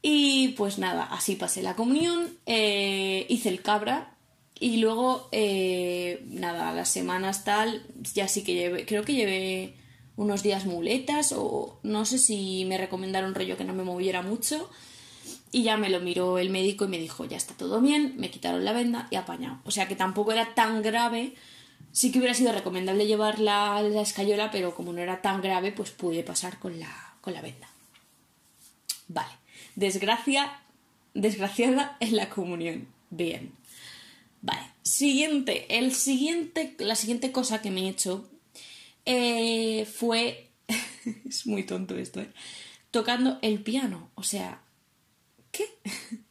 Y 0.00 0.48
pues 0.48 0.78
nada, 0.78 1.04
así 1.04 1.34
pasé 1.34 1.62
la 1.62 1.74
comunión, 1.74 2.30
eh, 2.46 3.26
hice 3.28 3.48
el 3.48 3.62
cabra 3.62 4.14
y 4.60 4.78
luego, 4.78 5.28
eh, 5.32 6.24
nada, 6.26 6.72
las 6.72 6.88
semanas 6.88 7.44
tal, 7.44 7.84
ya 8.14 8.28
sí 8.28 8.44
que 8.44 8.54
llevé, 8.54 8.86
creo 8.86 9.04
que 9.04 9.14
llevé 9.14 9.74
unos 10.16 10.42
días 10.42 10.66
muletas 10.66 11.32
o 11.32 11.78
no 11.82 12.04
sé 12.04 12.18
si 12.18 12.64
me 12.64 12.78
recomendaron 12.78 13.34
rollo 13.34 13.56
que 13.56 13.64
no 13.64 13.74
me 13.74 13.84
moviera 13.84 14.22
mucho 14.22 14.68
y 15.52 15.62
ya 15.62 15.76
me 15.76 15.88
lo 15.90 16.00
miró 16.00 16.38
el 16.38 16.50
médico 16.50 16.84
y 16.84 16.88
me 16.88 16.98
dijo 16.98 17.24
ya 17.24 17.36
está 17.36 17.54
todo 17.54 17.80
bien, 17.80 18.14
me 18.18 18.30
quitaron 18.30 18.64
la 18.64 18.72
venda 18.72 19.08
y 19.10 19.16
apañado. 19.16 19.60
O 19.64 19.70
sea 19.70 19.88
que 19.88 19.96
tampoco 19.96 20.32
era 20.32 20.54
tan 20.54 20.82
grave, 20.82 21.34
sí 21.92 22.10
que 22.10 22.18
hubiera 22.18 22.34
sido 22.34 22.52
recomendable 22.52 23.06
llevar 23.06 23.38
la, 23.38 23.80
la 23.82 24.02
escayola, 24.02 24.50
pero 24.50 24.74
como 24.74 24.92
no 24.92 25.00
era 25.00 25.22
tan 25.22 25.40
grave 25.40 25.72
pues 25.72 25.90
pude 25.90 26.22
pasar 26.24 26.58
con 26.58 26.78
la, 26.80 27.14
con 27.20 27.32
la 27.32 27.40
venda. 27.40 27.68
Vale. 29.08 29.37
Desgracia, 29.78 30.60
desgraciada 31.14 31.96
en 32.00 32.16
la 32.16 32.28
comunión. 32.30 32.88
Bien. 33.10 33.52
Vale. 34.42 34.72
Siguiente. 34.82 35.78
El 35.78 35.94
siguiente, 35.94 36.74
la 36.80 36.96
siguiente 36.96 37.30
cosa 37.30 37.62
que 37.62 37.70
me 37.70 37.82
he 37.82 37.88
hecho 37.88 38.28
eh, 39.04 39.86
fue. 39.86 40.48
es 41.28 41.46
muy 41.46 41.62
tonto 41.62 41.96
esto, 41.96 42.20
¿eh? 42.20 42.28
Tocando 42.90 43.38
el 43.40 43.62
piano. 43.62 44.10
O 44.16 44.24
sea. 44.24 44.60
¿Qué? 45.52 45.66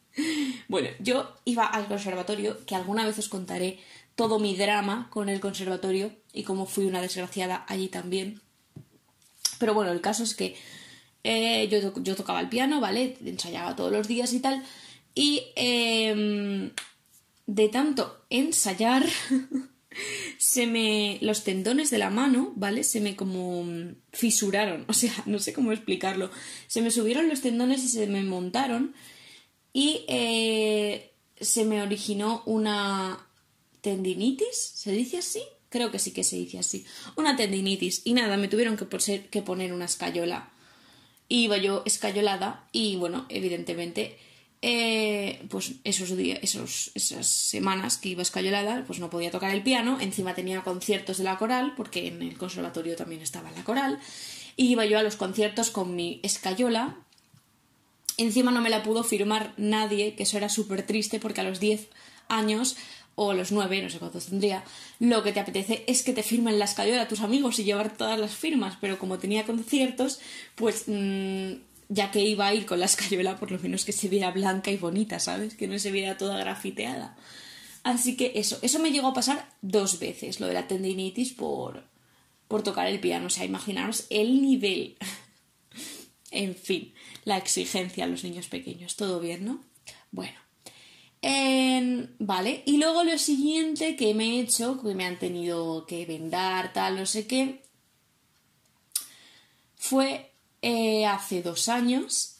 bueno, 0.68 0.90
yo 0.98 1.34
iba 1.46 1.64
al 1.64 1.88
conservatorio, 1.88 2.66
que 2.66 2.74
alguna 2.74 3.06
vez 3.06 3.18
os 3.18 3.30
contaré 3.30 3.78
todo 4.14 4.38
mi 4.38 4.56
drama 4.56 5.08
con 5.08 5.30
el 5.30 5.40
conservatorio 5.40 6.12
y 6.34 6.42
cómo 6.42 6.66
fui 6.66 6.84
una 6.84 7.00
desgraciada 7.00 7.64
allí 7.66 7.88
también. 7.88 8.42
Pero 9.58 9.72
bueno, 9.72 9.90
el 9.90 10.02
caso 10.02 10.22
es 10.22 10.34
que 10.34 10.54
eh, 11.30 11.68
yo, 11.68 12.16
tocaba 12.16 12.40
el 12.40 12.48
piano, 12.48 12.80
¿vale? 12.80 13.18
Ensayaba 13.22 13.76
todos 13.76 13.92
los 13.92 14.08
días 14.08 14.32
y 14.32 14.40
tal. 14.40 14.64
Y 15.14 15.42
em, 15.56 16.70
de 17.46 17.68
tanto 17.68 18.24
ensayar, 18.30 19.04
se 20.38 20.66
me. 20.66 21.18
los 21.20 21.44
tendones 21.44 21.90
de 21.90 21.98
la 21.98 22.08
mano, 22.08 22.54
¿vale? 22.56 22.82
Se 22.82 23.02
me 23.02 23.14
como 23.14 23.62
fisuraron. 24.10 24.86
O 24.88 24.94
sea, 24.94 25.12
no 25.26 25.38
sé 25.38 25.52
cómo 25.52 25.72
explicarlo. 25.72 26.30
Se 26.66 26.80
me 26.80 26.90
subieron 26.90 27.28
los 27.28 27.42
tendones 27.42 27.84
y 27.84 27.88
se 27.88 28.06
me 28.06 28.22
montaron. 28.22 28.94
Y 29.74 30.06
eh, 30.08 31.12
se 31.38 31.66
me 31.66 31.82
originó 31.82 32.42
una 32.46 33.26
tendinitis, 33.82 34.56
¿se 34.56 34.92
dice 34.92 35.18
así? 35.18 35.42
Creo 35.68 35.90
que 35.90 35.98
sí 35.98 36.12
que 36.12 36.24
se 36.24 36.36
dice 36.36 36.58
así. 36.58 36.86
Una 37.16 37.36
tendinitis. 37.36 38.00
Y 38.06 38.14
nada, 38.14 38.38
me 38.38 38.48
tuvieron 38.48 38.78
que 38.78 39.42
poner 39.42 39.74
una 39.74 39.84
escayola 39.84 40.54
iba 41.28 41.56
yo 41.58 41.82
escayolada 41.84 42.64
y 42.72 42.96
bueno, 42.96 43.26
evidentemente 43.28 44.18
eh, 44.60 45.46
pues 45.50 45.74
esos 45.84 46.16
días, 46.16 46.40
esos, 46.42 46.90
esas 46.94 47.26
semanas 47.26 47.96
que 47.96 48.08
iba 48.10 48.22
escayolada, 48.22 48.84
pues 48.86 48.98
no 48.98 49.08
podía 49.08 49.30
tocar 49.30 49.54
el 49.54 49.62
piano, 49.62 49.98
encima 50.00 50.34
tenía 50.34 50.62
conciertos 50.62 51.18
de 51.18 51.24
la 51.24 51.38
coral, 51.38 51.74
porque 51.76 52.08
en 52.08 52.22
el 52.22 52.36
conservatorio 52.36 52.96
también 52.96 53.22
estaba 53.22 53.52
la 53.52 53.62
coral, 53.62 54.00
y 54.56 54.72
iba 54.72 54.84
yo 54.84 54.98
a 54.98 55.04
los 55.04 55.14
conciertos 55.14 55.70
con 55.70 55.94
mi 55.94 56.18
escayola, 56.24 56.96
encima 58.16 58.50
no 58.50 58.60
me 58.60 58.70
la 58.70 58.82
pudo 58.82 59.04
firmar 59.04 59.54
nadie, 59.56 60.14
que 60.16 60.24
eso 60.24 60.36
era 60.36 60.48
súper 60.48 60.84
triste 60.84 61.20
porque 61.20 61.40
a 61.40 61.44
los 61.44 61.60
10 61.60 61.88
años 62.28 62.76
o 63.20 63.34
los 63.34 63.50
nueve, 63.50 63.82
no 63.82 63.90
sé 63.90 63.98
cuántos 63.98 64.26
tendría, 64.26 64.62
lo 65.00 65.24
que 65.24 65.32
te 65.32 65.40
apetece 65.40 65.82
es 65.88 66.04
que 66.04 66.12
te 66.12 66.22
firmen 66.22 66.58
la 66.60 66.66
escayola 66.66 67.02
a 67.02 67.08
tus 67.08 67.20
amigos 67.20 67.58
y 67.58 67.64
llevar 67.64 67.96
todas 67.96 68.16
las 68.16 68.30
firmas, 68.30 68.78
pero 68.80 68.96
como 68.96 69.18
tenía 69.18 69.44
conciertos, 69.44 70.20
pues 70.54 70.84
mm, 70.86 71.54
ya 71.88 72.12
que 72.12 72.20
iba 72.20 72.46
a 72.46 72.54
ir 72.54 72.64
con 72.64 72.78
la 72.78 72.86
escayola, 72.86 73.36
por 73.36 73.50
lo 73.50 73.58
menos 73.58 73.84
que 73.84 73.90
se 73.90 74.08
viera 74.08 74.30
blanca 74.30 74.70
y 74.70 74.76
bonita, 74.76 75.18
¿sabes? 75.18 75.56
Que 75.56 75.66
no 75.66 75.80
se 75.80 75.90
viera 75.90 76.16
toda 76.16 76.38
grafiteada. 76.38 77.16
Así 77.82 78.16
que 78.16 78.32
eso, 78.36 78.56
eso 78.62 78.78
me 78.78 78.92
llegó 78.92 79.08
a 79.08 79.14
pasar 79.14 79.48
dos 79.62 79.98
veces, 79.98 80.38
lo 80.38 80.46
de 80.46 80.54
la 80.54 80.68
tendinitis 80.68 81.32
por, 81.32 81.82
por 82.46 82.62
tocar 82.62 82.86
el 82.86 83.00
piano. 83.00 83.26
O 83.26 83.30
sea, 83.30 83.44
imaginaros 83.44 84.06
el 84.10 84.40
nivel. 84.40 84.96
en 86.30 86.54
fin, 86.54 86.94
la 87.24 87.36
exigencia 87.36 88.04
a 88.04 88.08
los 88.08 88.22
niños 88.22 88.46
pequeños. 88.46 88.94
Todo 88.94 89.18
bien, 89.18 89.44
¿no? 89.44 89.64
Bueno, 90.12 90.38
vale, 92.18 92.62
y 92.66 92.76
luego 92.76 93.04
lo 93.04 93.18
siguiente 93.18 93.96
que 93.96 94.14
me 94.14 94.24
he 94.24 94.40
hecho, 94.40 94.80
que 94.80 94.94
me 94.94 95.06
han 95.06 95.18
tenido 95.18 95.86
que 95.86 96.06
vendar, 96.06 96.72
tal, 96.72 96.96
no 96.96 97.06
sé 97.06 97.26
qué, 97.26 97.62
fue 99.76 100.30
eh, 100.62 101.06
hace 101.06 101.42
dos 101.42 101.68
años 101.68 102.36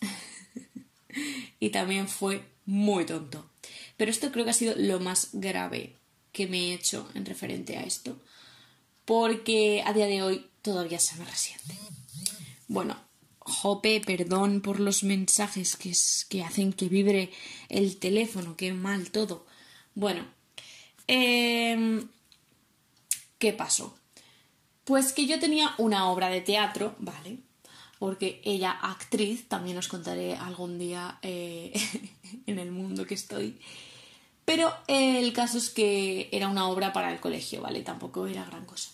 y 1.61 1.71
también 1.71 2.09
fue 2.09 2.45
muy 2.67 3.07
tonto. 3.07 3.49
Pero 3.97 4.11
esto 4.11 4.31
creo 4.31 4.45
que 4.45 4.51
ha 4.53 4.55
sido 4.55 4.75
lo 4.77 5.01
más 5.01 5.31
grave 5.33 5.97
que 6.33 6.47
me 6.47 6.71
he 6.71 6.75
hecho 6.75 7.09
en 7.15 7.27
referente 7.27 7.77
a 7.77 7.83
esto, 7.83 8.17
porque 9.05 9.83
a 9.85 9.93
día 9.93 10.07
de 10.07 10.23
hoy 10.23 10.47
todavía 10.63 11.01
se 11.01 11.17
me 11.17 11.25
resiente. 11.25 11.75
Bueno, 12.69 12.97
Jope, 13.49 14.01
perdón 14.01 14.61
por 14.61 14.79
los 14.79 15.03
mensajes 15.03 15.77
que, 15.77 15.93
que 16.29 16.45
hacen 16.45 16.73
que 16.73 16.89
vibre 16.89 17.31
el 17.69 17.97
teléfono, 17.97 18.57
qué 18.57 18.73
mal 18.73 19.11
todo. 19.11 19.47
Bueno, 19.95 20.25
em, 21.07 22.07
¿qué 23.39 23.53
pasó? 23.53 23.97
Pues 24.85 25.13
que 25.13 25.27
yo 25.27 25.41
tenía 25.41 25.75
una 25.79 26.09
obra 26.09 26.29
de 26.29 26.41
teatro, 26.41 26.95
¿vale? 26.99 27.39
Porque 27.99 28.41
ella, 28.45 28.71
actriz, 28.71 29.49
también 29.49 29.77
os 29.79 29.89
contaré 29.89 30.37
algún 30.37 30.79
día 30.79 31.19
eh, 31.23 31.73
en 32.47 32.59
el 32.59 32.71
mundo 32.71 33.07
que 33.07 33.15
estoy. 33.15 33.59
Pero 34.45 34.73
el 34.87 35.33
caso 35.33 35.59
es 35.59 35.69
que 35.69 36.29
era 36.33 36.49
una 36.49 36.69
obra 36.69 36.93
para 36.93 37.13
el 37.13 37.21
colegio, 37.21 37.61
¿vale? 37.61 37.83
Tampoco 37.83 38.27
era 38.27 38.45
gran 38.45 38.65
cosa. 38.65 38.91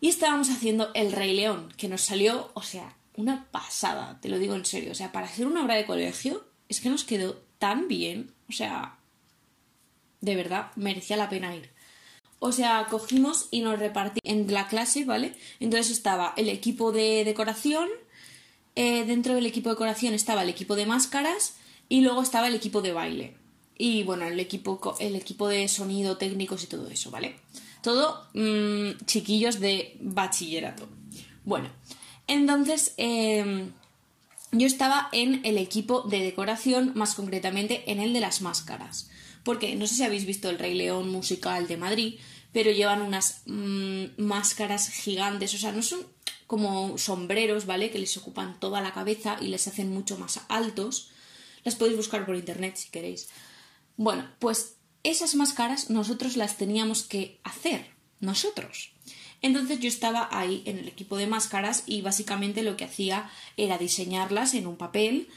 Y 0.00 0.08
estábamos 0.08 0.48
haciendo 0.48 0.90
El 0.94 1.12
Rey 1.12 1.34
León, 1.34 1.72
que 1.76 1.88
nos 1.88 2.00
salió, 2.00 2.50
o 2.54 2.62
sea, 2.62 2.96
una 3.20 3.46
pasada, 3.50 4.18
te 4.20 4.28
lo 4.28 4.38
digo 4.38 4.54
en 4.54 4.64
serio. 4.64 4.92
O 4.92 4.94
sea, 4.94 5.12
para 5.12 5.26
hacer 5.26 5.46
una 5.46 5.64
obra 5.64 5.74
de 5.74 5.86
colegio, 5.86 6.44
es 6.68 6.80
que 6.80 6.90
nos 6.90 7.04
quedó 7.04 7.42
tan 7.58 7.88
bien. 7.88 8.32
O 8.48 8.52
sea, 8.52 8.98
de 10.20 10.36
verdad, 10.36 10.70
merecía 10.76 11.16
la 11.16 11.28
pena 11.28 11.54
ir. 11.54 11.70
O 12.38 12.52
sea, 12.52 12.86
cogimos 12.90 13.48
y 13.50 13.60
nos 13.60 13.78
repartimos 13.78 14.20
en 14.24 14.52
la 14.52 14.66
clase, 14.66 15.04
¿vale? 15.04 15.34
Entonces 15.60 15.90
estaba 15.92 16.32
el 16.36 16.48
equipo 16.48 16.90
de 16.90 17.24
decoración, 17.24 17.88
eh, 18.76 19.04
dentro 19.04 19.34
del 19.34 19.46
equipo 19.46 19.68
de 19.68 19.74
decoración 19.74 20.14
estaba 20.14 20.42
el 20.42 20.48
equipo 20.48 20.74
de 20.74 20.86
máscaras 20.86 21.56
y 21.88 22.00
luego 22.00 22.22
estaba 22.22 22.48
el 22.48 22.54
equipo 22.54 22.80
de 22.80 22.92
baile. 22.92 23.36
Y 23.76 24.04
bueno, 24.04 24.26
el 24.26 24.40
equipo, 24.40 24.96
el 25.00 25.16
equipo 25.16 25.48
de 25.48 25.68
sonido, 25.68 26.16
técnicos 26.16 26.64
y 26.64 26.66
todo 26.66 26.88
eso, 26.88 27.10
¿vale? 27.10 27.36
Todo 27.82 28.26
mm, 28.34 29.04
chiquillos 29.04 29.60
de 29.60 29.96
bachillerato. 30.00 30.88
Bueno, 31.44 31.70
entonces 32.30 32.94
em, 32.96 33.72
yo 34.52 34.66
estaba 34.66 35.08
en 35.12 35.44
el 35.44 35.58
equipo 35.58 36.02
de 36.02 36.20
decoración, 36.20 36.92
más 36.94 37.14
concretamente 37.14 37.90
en 37.90 38.00
el 38.00 38.12
de 38.12 38.20
las 38.20 38.40
máscaras. 38.40 39.10
Porque 39.42 39.74
no 39.74 39.86
sé 39.86 39.96
si 39.96 40.02
habéis 40.04 40.26
visto 40.26 40.48
el 40.48 40.58
Rey 40.58 40.74
León 40.74 41.10
musical 41.10 41.66
de 41.66 41.76
Madrid, 41.76 42.20
pero 42.52 42.70
llevan 42.70 43.02
unas 43.02 43.42
mm, 43.46 44.04
máscaras 44.18 44.90
gigantes, 44.90 45.54
o 45.54 45.58
sea, 45.58 45.72
no 45.72 45.82
son 45.82 46.06
como 46.46 46.98
sombreros, 46.98 47.66
¿vale? 47.66 47.90
Que 47.90 47.98
les 47.98 48.16
ocupan 48.16 48.58
toda 48.60 48.80
la 48.80 48.92
cabeza 48.92 49.36
y 49.40 49.48
les 49.48 49.66
hacen 49.66 49.92
mucho 49.92 50.18
más 50.18 50.40
altos. 50.48 51.10
Las 51.64 51.76
podéis 51.76 51.96
buscar 51.96 52.26
por 52.26 52.36
internet 52.36 52.76
si 52.76 52.90
queréis. 52.90 53.28
Bueno, 53.96 54.28
pues 54.38 54.76
esas 55.02 55.34
máscaras 55.34 55.90
nosotros 55.90 56.36
las 56.36 56.56
teníamos 56.56 57.02
que 57.02 57.40
hacer, 57.44 57.90
nosotros. 58.20 58.92
Entonces 59.42 59.80
yo 59.80 59.88
estaba 59.88 60.28
ahí 60.32 60.62
en 60.66 60.78
el 60.78 60.88
equipo 60.88 61.16
de 61.16 61.26
máscaras 61.26 61.84
y 61.86 62.02
básicamente 62.02 62.62
lo 62.62 62.76
que 62.76 62.84
hacía 62.84 63.30
era 63.56 63.78
diseñarlas 63.78 64.54
en 64.54 64.66
un 64.66 64.76
papel 64.76 65.28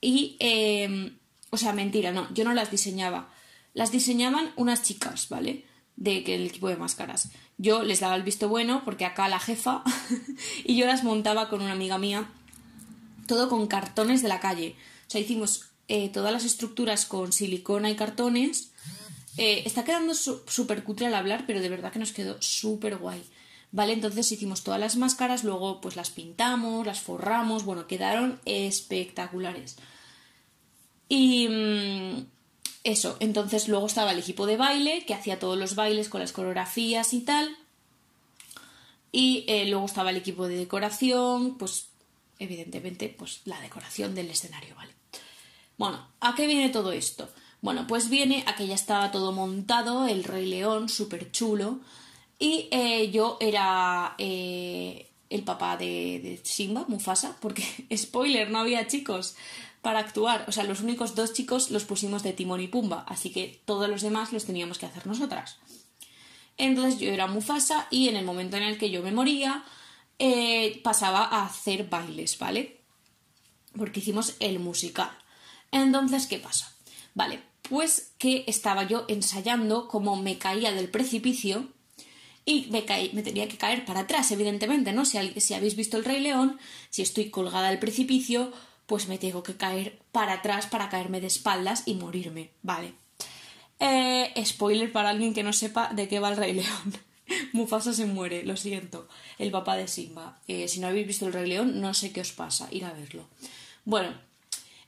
y... 0.00 0.36
Em, 0.40 1.18
o 1.50 1.56
sea, 1.56 1.72
mentira, 1.72 2.10
no, 2.10 2.26
yo 2.34 2.42
no 2.42 2.52
las 2.52 2.72
diseñaba. 2.72 3.32
Las 3.74 3.92
diseñaban 3.92 4.52
unas 4.56 4.82
chicas, 4.82 5.28
¿vale? 5.28 5.64
de 5.96 6.24
que 6.24 6.34
el 6.34 6.46
equipo 6.46 6.68
de 6.68 6.76
máscaras. 6.76 7.30
Yo 7.56 7.82
les 7.82 8.00
daba 8.00 8.16
el 8.16 8.22
visto 8.22 8.48
bueno 8.48 8.82
porque 8.84 9.04
acá 9.04 9.28
la 9.28 9.38
jefa 9.38 9.84
y 10.64 10.76
yo 10.76 10.86
las 10.86 11.04
montaba 11.04 11.48
con 11.48 11.62
una 11.62 11.72
amiga 11.72 11.98
mía, 11.98 12.30
todo 13.26 13.48
con 13.48 13.66
cartones 13.66 14.22
de 14.22 14.28
la 14.28 14.40
calle. 14.40 14.76
O 15.06 15.10
sea, 15.10 15.20
hicimos 15.20 15.66
eh, 15.88 16.08
todas 16.08 16.32
las 16.32 16.44
estructuras 16.44 17.06
con 17.06 17.32
silicona 17.32 17.90
y 17.90 17.96
cartones. 17.96 18.72
Eh, 19.36 19.62
está 19.66 19.84
quedando 19.84 20.14
súper 20.14 20.84
cutre 20.84 21.06
al 21.06 21.14
hablar, 21.14 21.44
pero 21.46 21.60
de 21.60 21.68
verdad 21.68 21.92
que 21.92 21.98
nos 21.98 22.12
quedó 22.12 22.40
súper 22.40 22.96
guay. 22.96 23.22
¿Vale? 23.74 23.92
Entonces 23.92 24.30
hicimos 24.30 24.62
todas 24.62 24.78
las 24.78 24.94
máscaras, 24.94 25.42
luego 25.42 25.80
pues 25.80 25.96
las 25.96 26.10
pintamos, 26.10 26.86
las 26.86 27.00
forramos, 27.00 27.64
bueno, 27.64 27.88
quedaron 27.88 28.38
espectaculares. 28.44 29.74
Y, 31.08 31.48
mm, 31.48 32.26
eso, 32.84 33.16
entonces 33.18 33.66
luego 33.66 33.86
estaba 33.86 34.12
el 34.12 34.20
equipo 34.20 34.46
de 34.46 34.56
baile, 34.56 35.04
que 35.04 35.14
hacía 35.14 35.40
todos 35.40 35.58
los 35.58 35.74
bailes 35.74 36.08
con 36.08 36.20
las 36.20 36.30
coreografías 36.30 37.12
y 37.14 37.22
tal. 37.22 37.56
Y 39.10 39.44
eh, 39.48 39.66
luego 39.66 39.86
estaba 39.86 40.10
el 40.10 40.18
equipo 40.18 40.46
de 40.46 40.56
decoración, 40.56 41.58
pues 41.58 41.88
evidentemente, 42.38 43.08
pues 43.08 43.40
la 43.44 43.60
decoración 43.60 44.14
del 44.14 44.30
escenario, 44.30 44.76
¿vale? 44.76 44.92
Bueno, 45.78 46.06
¿a 46.20 46.36
qué 46.36 46.46
viene 46.46 46.68
todo 46.68 46.92
esto? 46.92 47.28
Bueno, 47.60 47.88
pues 47.88 48.08
viene 48.08 48.44
a 48.46 48.54
que 48.54 48.68
ya 48.68 48.76
estaba 48.76 49.10
todo 49.10 49.32
montado, 49.32 50.06
el 50.06 50.22
Rey 50.22 50.46
León, 50.46 50.88
súper 50.88 51.32
chulo, 51.32 51.80
y 52.38 52.68
eh, 52.70 53.10
yo 53.10 53.36
era 53.40 54.14
eh, 54.18 55.10
el 55.30 55.42
papá 55.42 55.76
de, 55.76 56.40
Simba, 56.42 56.84
Mufasa, 56.88 57.36
porque, 57.40 57.64
spoiler, 57.96 58.50
no 58.50 58.58
había 58.58 58.86
chicos, 58.86 59.36
para 59.82 60.00
actuar. 60.00 60.44
O 60.48 60.52
sea, 60.52 60.64
los 60.64 60.80
únicos 60.80 61.14
dos 61.14 61.32
chicos 61.32 61.70
los 61.70 61.84
pusimos 61.84 62.22
de 62.22 62.32
Timón 62.32 62.60
y 62.60 62.68
Pumba, 62.68 63.04
así 63.08 63.30
que 63.30 63.60
todos 63.64 63.88
los 63.88 64.02
demás 64.02 64.32
los 64.32 64.46
teníamos 64.46 64.78
que 64.78 64.86
hacer 64.86 65.06
nosotras. 65.06 65.58
Entonces 66.56 67.00
yo 67.00 67.10
era 67.10 67.26
Mufasa 67.26 67.86
y 67.90 68.08
en 68.08 68.16
el 68.16 68.24
momento 68.24 68.56
en 68.56 68.62
el 68.62 68.78
que 68.78 68.90
yo 68.90 69.02
me 69.02 69.12
moría 69.12 69.64
eh, 70.18 70.80
pasaba 70.82 71.24
a 71.24 71.44
hacer 71.44 71.88
bailes, 71.88 72.38
¿vale? 72.38 72.80
Porque 73.76 74.00
hicimos 74.00 74.36
el 74.38 74.60
musical. 74.60 75.10
Entonces, 75.72 76.26
¿qué 76.26 76.38
pasa? 76.38 76.72
Vale, 77.14 77.42
pues 77.68 78.12
que 78.18 78.44
estaba 78.46 78.84
yo 78.84 79.04
ensayando 79.08 79.88
cómo 79.88 80.16
me 80.16 80.38
caía 80.38 80.72
del 80.72 80.88
precipicio 80.88 81.73
y 82.44 82.66
me, 82.70 82.84
me 83.12 83.22
tenía 83.22 83.48
que 83.48 83.56
caer 83.56 83.84
para 83.84 84.00
atrás, 84.00 84.30
evidentemente, 84.30 84.92
¿no? 84.92 85.04
Si, 85.04 85.18
si 85.40 85.54
habéis 85.54 85.76
visto 85.76 85.96
el 85.96 86.04
Rey 86.04 86.20
León, 86.20 86.58
si 86.90 87.02
estoy 87.02 87.30
colgada 87.30 87.70
del 87.70 87.78
precipicio, 87.78 88.52
pues 88.86 89.08
me 89.08 89.18
tengo 89.18 89.42
que 89.42 89.56
caer 89.56 89.98
para 90.12 90.34
atrás 90.34 90.66
para 90.66 90.88
caerme 90.90 91.20
de 91.20 91.28
espaldas 91.28 91.84
y 91.86 91.94
morirme, 91.94 92.50
¿vale? 92.62 92.92
Eh, 93.80 94.32
spoiler 94.44 94.92
para 94.92 95.10
alguien 95.10 95.34
que 95.34 95.42
no 95.42 95.52
sepa 95.52 95.90
de 95.92 96.06
qué 96.08 96.20
va 96.20 96.30
el 96.30 96.36
Rey 96.36 96.52
León. 96.52 96.94
Mufasa 97.52 97.92
se 97.94 98.04
muere, 98.04 98.44
lo 98.44 98.56
siento, 98.56 99.08
el 99.38 99.50
papá 99.50 99.76
de 99.76 99.88
Simba. 99.88 100.40
Eh, 100.46 100.68
si 100.68 100.80
no 100.80 100.88
habéis 100.88 101.06
visto 101.06 101.26
el 101.26 101.32
Rey 101.32 101.48
León, 101.48 101.80
no 101.80 101.94
sé 101.94 102.12
qué 102.12 102.20
os 102.20 102.32
pasa, 102.32 102.68
ir 102.70 102.84
a 102.84 102.92
verlo. 102.92 103.26
Bueno, 103.84 104.14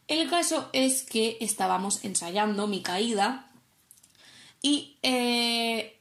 el 0.09 0.29
caso 0.29 0.69
es 0.73 1.03
que 1.03 1.39
estábamos 1.41 2.05
ensayando 2.05 2.67
mi 2.67 2.83
caída 2.83 3.51
y 4.63 4.97
eh, 5.03 5.96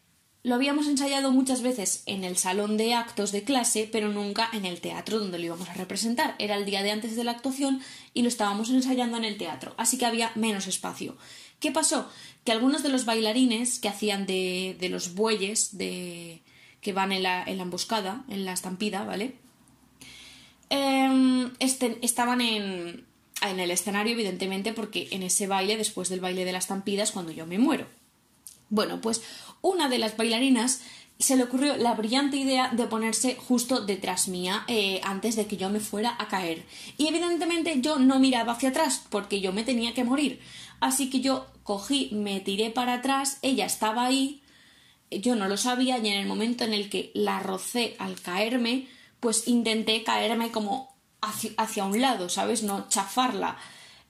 lo 0.46 0.54
habíamos 0.54 0.86
ensayado 0.86 1.32
muchas 1.32 1.64
veces 1.64 2.04
en 2.06 2.24
el 2.24 2.38
salón 2.38 2.78
de 2.78 2.94
actos 2.94 3.32
de 3.32 3.44
clase, 3.44 3.90
pero 3.92 4.10
nunca 4.10 4.48
en 4.54 4.66
el 4.66 4.80
teatro 4.80 5.18
donde 5.18 5.40
lo 5.40 5.46
íbamos 5.46 5.68
a 5.70 5.74
representar. 5.74 6.36
Era 6.38 6.56
el 6.56 6.66
día 6.66 6.84
de 6.84 6.92
antes 6.92 7.16
de 7.16 7.24
la 7.24 7.32
actuación 7.32 7.82
y 8.14 8.22
lo 8.22 8.28
estábamos 8.28 8.70
ensayando 8.70 9.18
en 9.18 9.26
el 9.26 9.40
teatro, 9.40 9.74
así 9.76 9.98
que 9.98 10.06
había 10.06 10.32
menos 10.36 10.68
espacio. 10.68 11.18
¿Qué 11.60 11.72
pasó? 11.72 12.08
Que 12.44 12.52
algunos 12.52 12.84
de 12.84 12.90
los 12.90 13.06
bailarines 13.06 13.80
que 13.80 13.88
hacían 13.88 14.28
de, 14.28 14.78
los 14.92 15.16
bueyes 15.16 15.80
de, 15.80 16.44
que 16.80 16.94
van 16.94 17.12
en 17.12 17.24
la, 17.24 17.44
emboscada, 17.46 18.24
en 18.30 18.46
la 18.46 18.54
estampida, 18.54 19.04
¿vale? 19.04 19.34
Em, 20.70 21.54
este, 21.58 21.98
estaban 22.04 22.42
en, 22.42 23.04
en 23.42 23.60
el 23.60 23.72
escenario, 23.72 24.14
evidentemente, 24.14 24.74
porque 24.74 25.08
en 25.10 25.24
ese 25.24 25.48
baile, 25.48 25.76
después 25.76 26.08
del 26.10 26.20
baile 26.20 26.46
de 26.46 26.52
la 26.52 26.60
estampida, 26.60 27.02
es 27.02 27.12
cuando 27.12 27.32
yo 27.32 27.48
me 27.48 27.58
muero. 27.58 27.88
Bueno, 28.70 29.00
pues 29.00 29.22
una 29.66 29.90
de 29.90 29.98
las 29.98 30.16
bailarinas 30.16 30.82
se 31.18 31.36
le 31.36 31.44
ocurrió 31.44 31.76
la 31.78 31.96
brillante 31.96 32.38
idea 32.38 32.70
de 32.70 32.86
ponerse 32.86 33.36
justo 33.36 33.82
detrás 33.82 34.28
mía 34.28 34.64
eh, 34.68 35.02
antes 35.04 35.36
de 35.36 35.48
que 35.48 35.58
yo 35.58 35.72
me 35.72 35.80
fuera 35.80 36.16
a 36.20 36.28
caer. 36.28 36.64
Y 36.98 37.08
evidentemente 37.08 37.82
yo 37.82 37.98
no 37.98 38.20
miraba 38.20 38.54
hacia 38.54 38.70
atrás 38.70 39.04
porque 39.10 39.42
yo 39.42 39.54
me 39.54 39.64
tenía 39.64 39.96
que 39.96 40.04
morir. 40.04 40.40
Así 40.82 41.10
que 41.10 41.22
yo 41.22 41.48
cogí, 41.64 42.12
me 42.14 42.42
tiré 42.42 42.70
para 42.70 42.96
atrás, 42.96 43.40
ella 43.42 43.66
estaba 43.66 44.06
ahí, 44.06 44.44
yo 45.10 45.36
no 45.36 45.48
lo 45.48 45.58
sabía 45.58 45.98
y 45.98 46.10
en 46.10 46.20
el 46.20 46.28
momento 46.28 46.64
en 46.64 46.74
el 46.74 46.90
que 46.90 47.12
la 47.16 47.40
rocé 47.40 47.96
al 47.98 48.22
caerme, 48.22 48.88
pues 49.20 49.48
intenté 49.48 50.04
caerme 50.04 50.52
como 50.52 50.96
hacia, 51.22 51.52
hacia 51.58 51.86
un 51.86 52.02
lado, 52.02 52.30
¿sabes? 52.30 52.62
No 52.62 52.88
chafarla. 52.90 53.58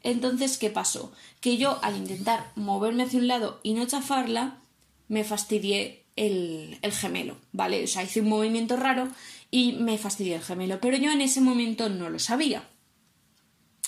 Entonces, 0.04 0.58
¿qué 0.58 0.70
pasó? 0.70 1.14
Que 1.40 1.56
yo 1.56 1.80
al 1.82 1.96
intentar 1.96 2.52
moverme 2.56 3.04
hacia 3.04 3.20
un 3.20 3.28
lado 3.28 3.60
y 3.64 3.74
no 3.74 3.86
chafarla, 3.86 4.60
me 5.08 5.24
fastidié 5.24 6.06
el, 6.16 6.78
gemelo, 6.92 7.38
¿vale? 7.52 7.84
O 7.84 7.88
sea, 7.88 8.04
hice 8.04 8.22
un 8.22 8.30
movimiento 8.30 8.78
raro 8.78 9.08
y 9.52 9.74
me 9.74 9.98
fastidié 9.98 10.36
el 10.36 10.44
gemelo, 10.44 10.80
pero 10.80 10.98
yo 10.98 11.12
en 11.12 11.22
ese 11.22 11.42
momento 11.42 11.90
no 11.90 12.10
lo 12.10 12.20
sabía. 12.20 12.70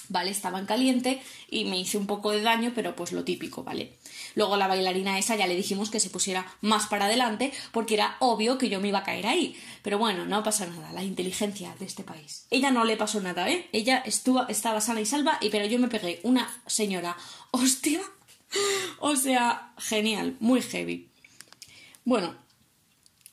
¿Vale? 0.10 0.32
Estaba 0.32 0.58
en 0.60 0.66
caliente 0.66 1.22
y 1.50 1.66
me 1.66 1.78
hice 1.78 1.98
un 1.98 2.08
poco 2.08 2.32
de 2.32 2.42
daño, 2.42 2.72
pero 2.74 2.96
pues 2.96 3.12
lo 3.12 3.26
típico, 3.26 3.66
¿vale? 3.66 3.98
Luego 4.36 4.56
la 4.56 4.68
bailarina 4.68 5.20
esa 5.20 5.36
ya 5.36 5.48
le 5.48 5.56
dijimos 5.56 5.90
que 5.90 6.00
se 6.00 6.10
pusiera 6.10 6.50
más 6.62 6.86
para 6.88 7.08
adelante 7.08 7.52
porque 7.74 7.96
era 7.96 8.16
obvio 8.20 8.58
que 8.58 8.70
yo 8.70 8.80
me 8.80 8.88
iba 8.88 9.00
a 9.00 9.04
caer 9.04 9.28
ahí. 9.28 9.58
Pero 9.82 9.98
bueno, 9.98 10.26
no 10.26 10.44
pasa 10.44 10.66
nada, 10.66 10.94
la 10.94 11.04
inteligencia 11.04 11.76
de 11.78 11.86
este 11.86 12.04
país. 12.06 12.46
Ella 12.52 12.72
no 12.72 12.86
le 12.86 12.96
pasó 12.96 13.20
nada, 13.20 13.50
¿eh? 13.50 13.68
Ella 13.74 13.98
estuvo, 14.06 14.48
estaba 14.48 14.80
sana 14.80 15.02
y 15.02 15.06
salva, 15.06 15.40
y 15.42 15.50
pero 15.50 15.66
yo 15.66 15.78
me 15.78 15.90
pegué 15.90 16.22
una 16.24 16.50
señora 16.68 17.18
hostia 17.52 18.00
o 19.00 19.16
sea, 19.16 19.74
genial, 19.78 20.38
muy 20.40 20.62
heavy. 20.62 21.07
Bueno, 22.08 22.34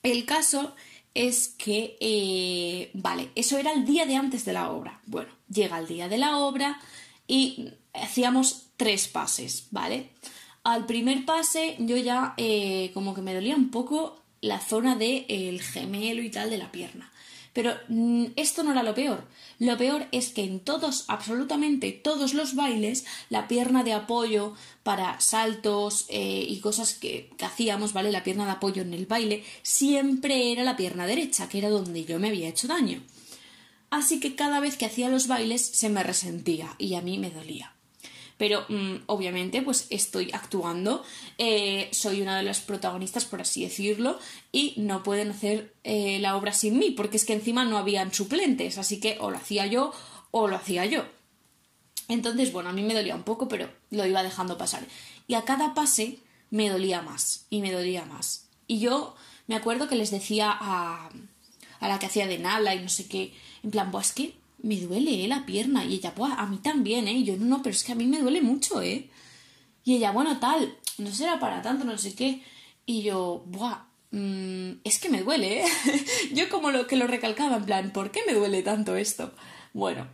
el 0.03 0.25
caso 0.25 0.75
es 1.15 1.47
que, 1.47 1.97
eh, 2.01 2.91
vale, 2.93 3.31
eso 3.37 3.57
era 3.57 3.71
el 3.71 3.85
día 3.87 4.05
de 4.05 4.17
antes 4.17 4.45
de 4.45 4.53
la 4.53 4.73
obra. 4.73 5.01
Bueno, 5.07 5.31
llega 5.49 5.79
el 5.79 5.87
día 5.87 6.09
de 6.09 6.19
la 6.19 6.39
obra 6.39 6.81
y 7.29 7.69
hacíamos 7.93 8.71
tres 8.77 9.07
pases, 9.07 9.69
¿vale? 9.71 10.11
Al 10.65 10.87
primer 10.87 11.25
pase 11.25 11.77
yo 11.79 11.97
ya 11.99 12.35
eh, 12.37 12.91
como 12.95 13.15
que 13.15 13.23
me 13.23 13.33
dolía 13.33 13.55
un 13.55 13.71
poco 13.71 14.21
la 14.41 14.59
zona 14.59 14.97
del 14.97 15.25
el 15.29 15.63
gemelo 15.63 16.21
y 16.21 16.31
tal 16.33 16.51
de 16.51 16.59
la 16.59 16.73
pierna. 16.73 17.13
Pero 17.55 17.75
mm, 17.89 18.27
esto 18.37 18.63
no 18.63 18.73
era 18.73 18.83
lo 18.83 18.95
peor. 18.95 19.25
Lo 19.59 19.79
peor 19.79 20.07
es 20.13 20.29
que 20.29 20.43
en 20.43 20.61
todos, 20.61 21.05
absolutamente 21.09 21.93
todos 21.93 22.35
los 22.35 22.55
bailes, 22.55 23.07
la 23.31 23.49
pierna 23.49 23.85
de 23.85 23.95
apoyo 23.95 24.55
para 24.83 25.21
saltos 25.21 26.05
eh, 26.09 26.45
y 26.47 26.59
cosas 26.59 26.95
que, 26.95 27.31
que, 27.39 27.45
hacíamos, 27.45 27.95
¿vale? 27.95 28.13
La 28.13 28.25
pierna 28.25 28.45
de 28.45 28.51
apoyo 28.51 28.83
en 28.83 28.93
el 28.93 29.07
baile 29.07 29.45
siempre 29.63 30.53
era 30.53 30.65
la 30.65 30.77
pierna 30.77 31.07
derecha, 31.07 31.49
que 31.49 31.59
era 31.59 31.71
donde 31.71 32.05
yo 32.05 32.19
me 32.19 32.29
había 32.29 32.49
hecho 32.49 32.69
daño. 32.69 33.01
así 33.89 34.19
que 34.19 34.35
cada 34.35 34.59
vez 34.61 34.77
que 34.77 34.87
hacía 34.87 35.09
los 35.09 35.29
bailes 35.29 35.63
se 35.65 35.89
me 35.89 36.03
resentía 36.03 36.75
y 36.79 36.95
a 36.95 37.01
mí 37.01 37.19
me 37.19 37.31
dolía. 37.31 37.74
Pero 38.37 38.65
mm, 38.69 39.05
obviamente 39.07 39.63
pues 39.63 39.87
estoy 39.91 40.31
actuando, 40.33 41.05
eh, 41.39 41.89
soy 41.93 42.21
una 42.21 42.37
de 42.37 42.43
las 42.43 42.61
protagonistas 42.61 43.25
por 43.25 43.41
así 43.41 43.63
decirlo 43.63 44.19
y 44.51 44.75
no 44.77 45.03
pueden 45.03 45.31
hacer 45.31 45.73
eh, 45.85 46.19
la 46.21 46.37
obra 46.37 46.53
sin 46.53 46.79
mí 46.79 46.91
porque 46.91 47.17
es 47.17 47.25
que 47.25 47.33
encima 47.33 47.65
no 47.65 47.79
habían 47.79 48.13
suplentes, 48.13 48.79
así 48.79 48.99
que 48.99 49.17
o 49.21 49.31
lo 49.31 49.37
hacía 49.37 49.67
yo 49.67 49.93
o 50.31 50.49
lo 50.49 50.57
hacía 50.57 50.85
yo. 50.85 51.05
Entonces, 52.09 52.53
bueno, 52.53 52.71
a 52.71 52.73
mí 52.73 52.83
me 52.83 52.95
dolía 52.95 53.15
un 53.15 53.23
poco, 53.23 53.49
pero 53.49 53.71
lo 53.91 54.05
iba 54.05 54.23
dejando 54.23 54.59
pasar. 54.59 54.85
Y 55.27 55.35
a 55.35 55.43
cada 55.43 55.73
pase 55.75 56.19
me 56.51 56.69
dolía 56.69 57.03
más 57.03 57.47
y 57.51 57.61
me 57.61 57.73
dolía 57.73 58.05
más. 58.05 58.49
Y 58.67 58.79
yo 58.79 59.15
me 59.47 59.57
acuerdo 59.57 59.89
que 59.89 59.97
les 59.97 60.11
decía 60.11 60.51
a, 60.53 61.09
a 61.81 61.89
la 61.89 61.99
que 61.99 62.07
hacía 62.07 62.27
de 62.27 62.39
Nala 62.39 62.75
y 62.75 62.81
no 62.81 62.89
sé 62.89 63.07
qué, 63.09 63.33
en 63.63 63.71
plan, 63.71 63.91
pues 63.91 64.09
es 64.09 64.13
que 64.13 64.44
me 64.65 64.81
duele 64.81 65.25
¿eh? 65.25 65.29
la 65.29 65.47
pierna. 65.47 65.85
Y 65.85 65.95
ella, 65.95 66.15
pues 66.15 66.33
a 66.37 66.47
mí 66.47 66.59
también, 66.59 67.07
¿eh? 67.07 67.13
Y 67.13 67.25
yo, 67.25 67.37
no, 67.37 67.45
no, 67.45 67.63
pero 67.63 67.75
es 67.75 67.85
que 67.85 67.93
a 67.93 67.97
mí 67.97 68.07
me 68.07 68.21
duele 68.21 68.41
mucho, 68.41 68.81
¿eh? 68.81 69.11
Y 69.85 69.97
ella, 69.97 70.11
bueno, 70.11 70.39
tal, 70.41 70.77
no 70.99 71.13
será 71.13 71.39
para 71.39 71.63
tanto, 71.63 71.85
no 71.85 71.97
sé 71.99 72.15
qué. 72.15 72.43
Y 72.87 73.03
yo, 73.03 73.45
buah, 73.47 73.85
mm, 74.11 74.81
es 74.83 74.99
que 74.99 75.11
me 75.11 75.23
duele, 75.23 75.61
¿eh? 75.61 75.67
yo 76.33 76.49
como 76.49 76.71
lo 76.71 76.87
que 76.87 76.97
lo 76.97 77.07
recalcaba, 77.07 77.57
en 77.57 77.67
plan, 77.67 77.93
¿por 77.93 78.11
qué 78.11 78.21
me 78.27 78.33
duele 78.33 78.63
tanto 78.63 78.97
esto? 78.97 79.35
Bueno, 79.75 80.09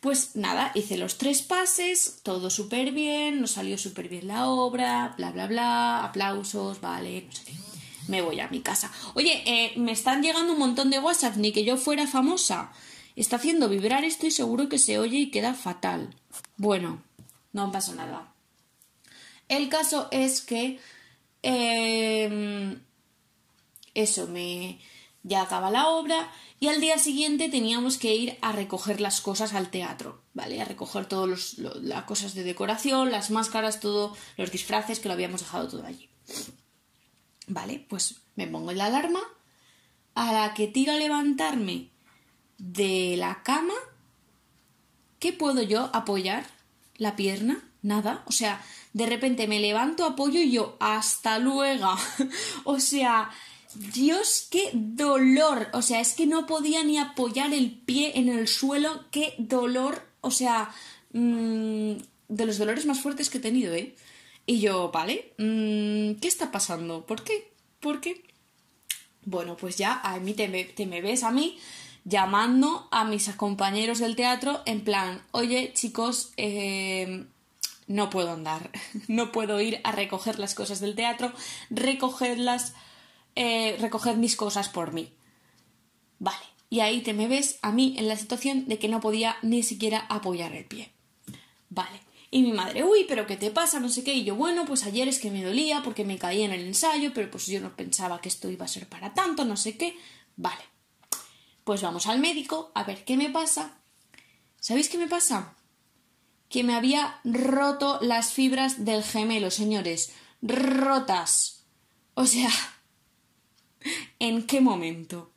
pues 0.00 0.36
nada, 0.36 0.70
hice 0.76 0.96
los 0.96 1.18
tres 1.18 1.42
pases, 1.42 2.20
todo 2.22 2.48
súper 2.48 2.92
bien, 2.92 3.40
nos 3.40 3.52
salió 3.52 3.76
súper 3.76 4.08
bien 4.08 4.28
la 4.28 4.48
obra, 4.48 5.14
bla, 5.16 5.32
bla, 5.32 5.48
bla, 5.48 6.04
aplausos, 6.04 6.80
vale, 6.80 7.22
no 7.22 7.32
sé 7.32 7.44
qué. 7.44 7.54
Me 8.06 8.22
voy 8.22 8.38
a 8.38 8.46
mi 8.46 8.60
casa. 8.60 8.92
Oye, 9.14 9.42
eh, 9.46 9.72
me 9.76 9.90
están 9.90 10.22
llegando 10.22 10.52
un 10.52 10.60
montón 10.60 10.90
de 10.90 11.00
WhatsApp, 11.00 11.36
ni 11.36 11.50
que 11.50 11.64
yo 11.64 11.76
fuera 11.76 12.06
famosa. 12.06 12.70
Está 13.16 13.36
haciendo 13.36 13.70
vibrar 13.70 14.04
esto 14.04 14.26
y 14.26 14.30
seguro 14.30 14.68
que 14.68 14.78
se 14.78 14.98
oye 14.98 15.16
y 15.16 15.30
queda 15.30 15.54
fatal. 15.54 16.14
Bueno, 16.58 17.02
no 17.52 17.72
pasa 17.72 17.94
nada. 17.94 18.34
El 19.48 19.70
caso 19.70 20.08
es 20.10 20.42
que... 20.42 20.78
Em, 21.42 22.80
eso, 23.94 24.26
me... 24.26 24.78
Ya 25.22 25.42
acaba 25.42 25.70
la 25.70 25.88
obra 25.88 26.30
y 26.60 26.68
al 26.68 26.80
día 26.80 26.98
siguiente 26.98 27.48
teníamos 27.48 27.98
que 27.98 28.14
ir 28.14 28.38
a 28.42 28.52
recoger 28.52 29.00
las 29.00 29.20
cosas 29.20 29.54
al 29.54 29.70
teatro, 29.70 30.22
¿vale? 30.34 30.60
A 30.60 30.64
recoger 30.64 31.06
todas 31.06 31.58
las 31.58 32.04
cosas 32.04 32.34
de 32.34 32.44
decoración, 32.44 33.10
las 33.10 33.30
máscaras, 33.30 33.80
todos 33.80 34.16
los 34.36 34.52
disfraces 34.52 35.00
que 35.00 35.08
lo 35.08 35.14
habíamos 35.14 35.40
dejado 35.40 35.66
todo 35.66 35.84
allí. 35.84 36.08
Vale, 37.48 37.84
pues 37.88 38.20
me 38.36 38.46
pongo 38.46 38.70
en 38.70 38.78
la 38.78 38.86
alarma. 38.86 39.20
A 40.14 40.32
la 40.32 40.54
que 40.54 40.68
tiro 40.68 40.92
a 40.92 40.96
levantarme 40.96 41.90
de 42.58 43.16
la 43.16 43.42
cama, 43.42 43.74
¿qué 45.18 45.32
puedo 45.32 45.62
yo 45.62 45.90
apoyar? 45.92 46.46
¿La 46.96 47.16
pierna? 47.16 47.62
Nada. 47.82 48.22
O 48.26 48.32
sea, 48.32 48.64
de 48.92 49.06
repente 49.06 49.46
me 49.46 49.60
levanto, 49.60 50.04
apoyo 50.04 50.40
y 50.40 50.50
yo, 50.50 50.76
hasta 50.80 51.38
luego. 51.38 51.94
o 52.64 52.80
sea, 52.80 53.30
Dios, 53.74 54.48
qué 54.50 54.70
dolor. 54.72 55.68
O 55.72 55.82
sea, 55.82 56.00
es 56.00 56.14
que 56.14 56.26
no 56.26 56.46
podía 56.46 56.82
ni 56.82 56.98
apoyar 56.98 57.52
el 57.52 57.70
pie 57.70 58.12
en 58.18 58.28
el 58.28 58.48
suelo. 58.48 59.04
Qué 59.10 59.34
dolor. 59.38 60.02
O 60.20 60.30
sea, 60.30 60.70
mm, 61.12 61.92
de 62.28 62.46
los 62.46 62.58
dolores 62.58 62.86
más 62.86 63.00
fuertes 63.00 63.30
que 63.30 63.38
he 63.38 63.40
tenido, 63.40 63.74
¿eh? 63.74 63.94
Y 64.46 64.60
yo, 64.60 64.90
vale, 64.90 65.34
mm, 65.38 66.18
¿qué 66.20 66.28
está 66.28 66.50
pasando? 66.50 67.04
¿Por 67.04 67.22
qué? 67.22 67.52
¿Por 67.80 68.00
qué? 68.00 68.22
Bueno, 69.24 69.56
pues 69.56 69.76
ya 69.76 70.00
a 70.02 70.18
mí 70.20 70.34
te 70.34 70.48
me 70.48 71.02
ves 71.02 71.24
a 71.24 71.32
mí 71.32 71.58
llamando 72.06 72.88
a 72.92 73.04
mis 73.04 73.28
compañeros 73.30 73.98
del 73.98 74.14
teatro 74.14 74.62
en 74.64 74.82
plan, 74.84 75.20
oye 75.32 75.72
chicos, 75.74 76.32
eh, 76.36 77.26
no 77.88 78.10
puedo 78.10 78.30
andar, 78.30 78.70
no 79.08 79.32
puedo 79.32 79.60
ir 79.60 79.80
a 79.84 79.92
recoger 79.92 80.38
las 80.38 80.54
cosas 80.54 80.80
del 80.80 80.94
teatro, 80.94 81.32
recogerlas, 81.68 82.74
eh, 83.34 83.76
recoger 83.80 84.16
mis 84.16 84.36
cosas 84.36 84.68
por 84.68 84.92
mí. 84.92 85.12
Vale, 86.20 86.46
y 86.70 86.80
ahí 86.80 87.02
te 87.02 87.12
me 87.12 87.26
ves 87.26 87.58
a 87.60 87.72
mí 87.72 87.96
en 87.98 88.06
la 88.06 88.16
situación 88.16 88.66
de 88.68 88.78
que 88.78 88.88
no 88.88 89.00
podía 89.00 89.36
ni 89.42 89.64
siquiera 89.64 90.06
apoyar 90.08 90.54
el 90.54 90.64
pie. 90.64 90.92
Vale. 91.68 92.00
Y 92.30 92.42
mi 92.42 92.52
madre, 92.52 92.84
uy, 92.84 93.04
pero 93.08 93.26
¿qué 93.26 93.36
te 93.36 93.50
pasa? 93.50 93.80
No 93.80 93.88
sé 93.88 94.02
qué. 94.02 94.14
Y 94.14 94.24
yo, 94.24 94.34
bueno, 94.34 94.64
pues 94.64 94.84
ayer 94.84 95.08
es 95.08 95.18
que 95.18 95.30
me 95.30 95.44
dolía 95.44 95.82
porque 95.82 96.04
me 96.04 96.18
caí 96.18 96.42
en 96.42 96.52
el 96.52 96.66
ensayo, 96.66 97.12
pero 97.14 97.30
pues 97.30 97.46
yo 97.46 97.60
no 97.60 97.74
pensaba 97.76 98.20
que 98.20 98.28
esto 98.28 98.50
iba 98.50 98.64
a 98.64 98.68
ser 98.68 98.88
para 98.88 99.14
tanto, 99.14 99.44
no 99.44 99.56
sé 99.56 99.76
qué. 99.76 99.96
Vale. 100.36 100.75
Pues 101.66 101.82
vamos 101.82 102.06
al 102.06 102.20
médico 102.20 102.70
a 102.76 102.84
ver 102.84 103.04
qué 103.04 103.16
me 103.16 103.28
pasa. 103.28 103.78
¿Sabéis 104.60 104.88
qué 104.88 104.98
me 104.98 105.08
pasa? 105.08 105.56
Que 106.48 106.62
me 106.62 106.76
había 106.76 107.18
roto 107.24 107.98
las 108.02 108.32
fibras 108.32 108.84
del 108.84 109.02
gemelo, 109.02 109.50
señores. 109.50 110.12
Rotas. 110.42 111.64
O 112.14 112.24
sea, 112.24 112.50
¿en 114.20 114.46
qué 114.46 114.60
momento? 114.60 115.32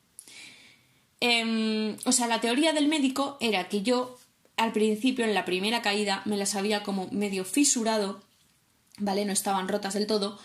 Em, 1.20 1.98
o 2.06 2.12
sea, 2.12 2.28
la 2.28 2.40
teoría 2.40 2.74
del 2.74 2.90
médico 2.90 3.40
era 3.42 3.68
que 3.68 3.82
yo 3.82 4.20
al 4.56 4.72
principio, 4.72 5.26
en 5.26 5.34
la 5.34 5.46
primera 5.46 5.82
caída, 5.82 6.22
me 6.26 6.38
las 6.38 6.54
había 6.54 6.84
como 6.84 7.08
medio 7.10 7.44
fisurado, 7.44 8.22
¿vale? 9.00 9.26
No 9.26 9.34
estaban 9.34 9.68
rotas 9.68 9.96
del 9.96 10.06
todo, 10.06 10.38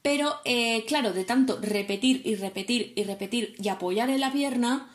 pero 0.00 0.36
eh, 0.44 0.84
claro, 0.86 1.12
de 1.12 1.24
tanto 1.24 1.58
repetir 1.60 2.22
y 2.24 2.36
repetir 2.36 2.92
y 2.94 3.02
repetir 3.02 3.56
y 3.58 3.68
apoyar 3.68 4.10
en 4.10 4.20
la 4.20 4.32
pierna, 4.32 4.94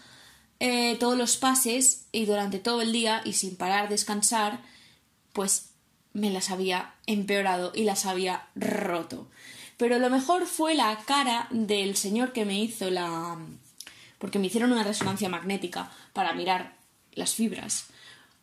eh, 0.59 0.97
todos 0.99 1.17
los 1.17 1.37
pases 1.37 2.05
y 2.11 2.25
durante 2.25 2.59
todo 2.59 2.81
el 2.81 2.91
día 2.91 3.21
y 3.23 3.33
sin 3.33 3.55
parar 3.55 3.89
descansar, 3.89 4.59
pues 5.33 5.69
me 6.13 6.29
las 6.29 6.49
había 6.49 6.93
empeorado 7.05 7.71
y 7.73 7.83
las 7.83 8.05
había 8.05 8.47
roto. 8.55 9.27
Pero 9.77 9.99
lo 9.99 10.09
mejor 10.09 10.45
fue 10.45 10.75
la 10.75 10.97
cara 11.05 11.47
del 11.51 11.95
señor 11.95 12.33
que 12.33 12.45
me 12.45 12.59
hizo 12.59 12.89
la... 12.89 13.37
porque 14.17 14.39
me 14.39 14.47
hicieron 14.47 14.71
una 14.73 14.83
resonancia 14.83 15.29
magnética 15.29 15.91
para 16.11 16.33
mirar 16.33 16.75
las 17.13 17.33
fibras. 17.33 17.85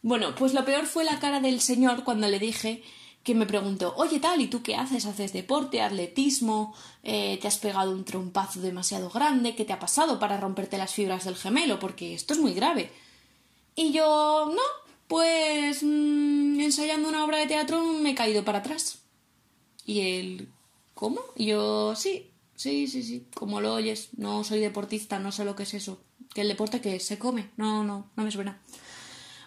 Bueno, 0.02 0.34
pues 0.34 0.54
lo 0.54 0.64
peor 0.64 0.86
fue 0.86 1.04
la 1.04 1.18
cara 1.18 1.40
del 1.40 1.60
señor 1.60 2.04
cuando 2.04 2.28
le 2.28 2.38
dije 2.38 2.82
que 3.26 3.34
me 3.34 3.44
preguntó, 3.44 3.92
oye 3.96 4.20
tal, 4.20 4.40
¿y 4.40 4.46
tú 4.46 4.62
qué 4.62 4.76
haces? 4.76 5.04
¿Haces 5.04 5.32
deporte, 5.32 5.82
atletismo? 5.82 6.72
Eh, 7.02 7.40
¿Te 7.42 7.48
has 7.48 7.58
pegado 7.58 7.90
un 7.90 8.04
trompazo 8.04 8.60
demasiado 8.60 9.10
grande? 9.10 9.56
¿Qué 9.56 9.64
te 9.64 9.72
ha 9.72 9.80
pasado 9.80 10.20
para 10.20 10.36
romperte 10.36 10.78
las 10.78 10.94
fibras 10.94 11.24
del 11.24 11.34
gemelo? 11.34 11.80
Porque 11.80 12.14
esto 12.14 12.34
es 12.34 12.38
muy 12.38 12.54
grave. 12.54 12.92
Y 13.74 13.90
yo, 13.90 14.48
no, 14.54 14.62
pues 15.08 15.82
mm, 15.82 16.60
ensayando 16.60 17.08
una 17.08 17.24
obra 17.24 17.38
de 17.38 17.48
teatro 17.48 17.82
me 17.82 18.10
he 18.10 18.14
caído 18.14 18.44
para 18.44 18.58
atrás. 18.58 19.00
Y 19.84 20.02
él, 20.02 20.48
¿cómo? 20.94 21.20
Y 21.34 21.46
yo, 21.46 21.96
sí, 21.96 22.30
sí, 22.54 22.86
sí, 22.86 23.02
sí, 23.02 23.26
como 23.34 23.60
lo 23.60 23.74
oyes, 23.74 24.10
no 24.16 24.44
soy 24.44 24.60
deportista, 24.60 25.18
no 25.18 25.32
sé 25.32 25.44
lo 25.44 25.56
que 25.56 25.64
es 25.64 25.74
eso. 25.74 25.98
Que 26.32 26.42
el 26.42 26.48
deporte 26.48 26.80
que 26.80 27.00
se 27.00 27.18
come, 27.18 27.50
no, 27.56 27.82
no, 27.82 28.08
no 28.14 28.22
me 28.22 28.30
suena. 28.30 28.62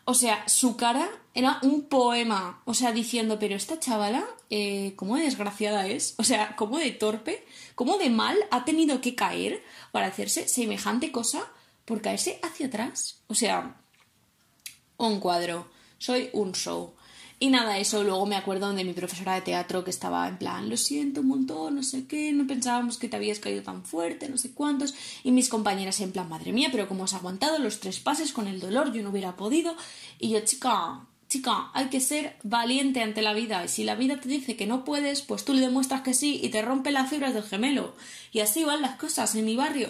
O 0.04 0.14
sea, 0.14 0.46
su 0.50 0.76
cara 0.76 1.10
era 1.40 1.60
un 1.64 1.84
poema. 1.84 2.62
O 2.66 2.74
sea, 2.74 2.92
diciendo, 2.92 3.40
pero 3.40 3.56
esta 3.56 3.80
chavala, 3.80 4.26
eh, 4.50 4.94
¿cómo 4.96 5.16
de 5.16 5.24
desgraciada 5.24 5.88
es? 5.88 6.16
O 6.18 6.24
sea, 6.24 6.56
¿cómo 6.56 6.78
de 6.78 6.92
torpe? 6.92 7.46
¿Cómo 7.76 7.98
de 7.98 8.10
mal 8.10 8.38
ha 8.52 8.66
tenido 8.66 9.02
que 9.02 9.16
caer 9.16 9.64
para 9.92 10.08
hacerse 10.08 10.48
semejante 10.48 11.12
cosa 11.12 11.44
por 11.86 12.02
caerse 12.02 12.40
hacia 12.44 12.68
atrás? 12.68 13.24
O 13.28 13.36
sea, 13.36 13.82
un 14.98 15.20
cuadro. 15.20 15.68
Soy 15.98 16.30
un 16.34 16.54
show. 16.54 16.94
Y 17.42 17.50
nada, 17.50 17.78
eso 17.78 18.04
luego 18.04 18.26
me 18.26 18.36
acuerdo 18.36 18.74
de 18.74 18.84
mi 18.84 18.92
profesora 18.92 19.36
de 19.36 19.42
teatro 19.42 19.86
que 19.86 19.92
estaba 19.92 20.28
en 20.28 20.38
plan, 20.38 20.70
lo 20.70 20.76
siento 20.76 21.22
un 21.22 21.28
montón, 21.28 21.76
no 21.76 21.84
sé 21.84 22.06
qué, 22.06 22.34
no 22.34 22.46
pensábamos 22.46 22.98
que 22.98 23.08
te 23.08 23.16
habías 23.16 23.40
caído 23.40 23.64
tan 23.64 23.86
fuerte, 23.86 24.28
no 24.28 24.38
sé 24.38 24.52
cuántos. 24.52 24.94
Y 25.24 25.32
mis 25.32 25.48
compañeras 25.48 26.02
en 26.02 26.12
plan, 26.12 26.28
madre 26.28 26.52
mía, 26.52 26.68
pero 26.70 26.90
cómo 26.90 27.06
has 27.06 27.14
aguantado 27.14 27.58
los 27.60 27.80
tres 27.80 28.02
pases 28.02 28.34
con 28.34 28.48
el 28.48 28.60
dolor, 28.60 28.92
yo 28.92 29.02
no 29.04 29.12
hubiera 29.12 29.38
podido. 29.38 29.74
Y 30.20 30.32
yo, 30.32 30.42
chica, 30.42 31.08
chica, 31.30 31.70
hay 31.74 31.86
que 31.90 32.02
ser 32.02 32.36
valiente 32.44 33.02
ante 33.02 33.22
la 33.22 33.34
vida. 33.34 33.64
Y 33.64 33.68
si 33.70 33.84
la 33.84 33.96
vida 33.96 34.20
te 34.20 34.28
dice 34.28 34.56
que 34.56 34.66
no 34.66 34.84
puedes, 34.84 35.22
pues 35.22 35.46
tú 35.46 35.54
le 35.54 35.62
demuestras 35.62 36.02
que 36.02 36.14
sí 36.14 36.40
y 36.44 36.50
te 36.50 36.62
rompe 36.62 36.92
las 36.92 37.10
fibras 37.10 37.34
del 37.34 37.44
gemelo. 37.44 37.96
Y 38.32 38.40
así 38.40 38.64
van 38.64 38.82
las 38.82 38.98
cosas 38.98 39.36
en 39.36 39.46
mi 39.46 39.56
barrio. 39.56 39.90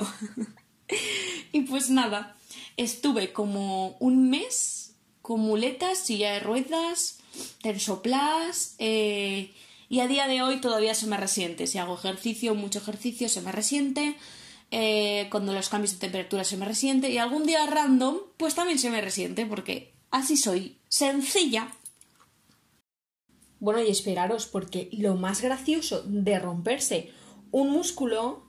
y 1.52 1.62
pues 1.62 1.90
nada, 1.90 2.36
estuve 2.78 3.32
como 3.32 3.96
un 4.00 4.30
mes 4.30 4.96
con 5.22 5.40
muletas, 5.40 5.98
silla 6.00 6.34
de 6.34 6.40
ruedas, 6.42 7.20
tensoplas 7.62 8.76
eh, 8.80 9.54
y 9.88 10.02
a 10.02 10.08
día 10.08 10.28
de 10.28 10.42
hoy 10.42 10.60
todavía 10.60 10.94
se 10.94 11.08
me 11.08 11.18
resiente. 11.18 11.68
Si 11.68 11.78
hago 11.78 11.96
ejercicio, 11.96 12.54
mucho 12.54 12.80
ejercicio, 12.80 13.30
se 13.30 13.42
me 13.42 13.52
resiente. 13.52 14.16
Eh, 14.72 15.28
cuando 15.32 15.54
los 15.54 15.70
cambios 15.70 15.94
de 15.94 16.00
temperatura 16.00 16.44
se 16.44 16.58
me 16.58 16.66
resiente 16.66 17.10
y 17.10 17.18
algún 17.18 17.46
día 17.46 17.66
random, 17.66 18.18
pues 18.38 18.56
también 18.56 18.78
se 18.78 18.92
me 18.92 19.02
resiente 19.02 19.46
porque 19.46 19.94
así 20.12 20.38
soy, 20.38 20.78
sencilla. 20.88 21.74
Bueno, 23.60 23.82
y 23.82 23.90
esperaros, 23.90 24.48
porque 24.48 24.90
lo 24.94 25.16
más 25.16 25.42
gracioso 25.42 26.04
de 26.06 26.40
romperse 26.40 27.12
un 27.52 27.72
músculo 27.72 28.44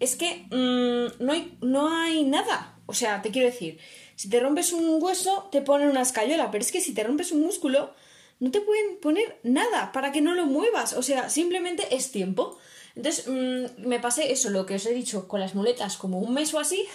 es 0.00 0.16
que 0.16 0.46
mm, 0.50 1.24
no, 1.24 1.32
hay, 1.32 1.58
no 1.60 1.88
hay 1.88 2.24
nada. 2.24 2.78
O 2.86 2.94
sea, 2.94 3.22
te 3.22 3.30
quiero 3.30 3.48
decir, 3.48 3.78
Si 4.16 4.28
te 4.28 4.38
rompes 4.40 4.72
un 4.72 5.02
hueso, 5.02 5.48
te 5.50 5.60
ponen 5.62 5.88
una 5.88 6.02
escayola, 6.02 6.50
pero 6.50 6.62
es 6.62 6.70
que 6.70 6.80
si 6.80 6.94
te 6.94 7.02
rompes 7.02 7.32
un 7.32 7.40
músculo, 7.42 7.92
no 8.38 8.50
te 8.50 8.60
pueden 8.60 8.98
poner 9.00 9.40
nada 9.42 9.90
para 9.92 10.12
que 10.12 10.20
no 10.20 10.34
lo 10.34 10.46
muevas. 10.46 10.92
O 10.92 11.02
sea, 11.02 11.30
simplemente 11.30 11.94
es 11.96 12.12
tiempo. 12.12 12.58
Entonces, 12.94 13.26
mm, 13.26 13.88
me 13.88 13.98
pasé 14.00 14.30
eso, 14.32 14.50
lo 14.50 14.66
que 14.66 14.76
os 14.76 14.86
he 14.86 14.92
dicho, 14.94 15.26
con 15.26 15.40
las 15.40 15.54
muletas, 15.54 15.96
como 15.96 16.20
un 16.20 16.32
mes 16.34 16.54
o 16.54 16.60
así. 16.60 16.86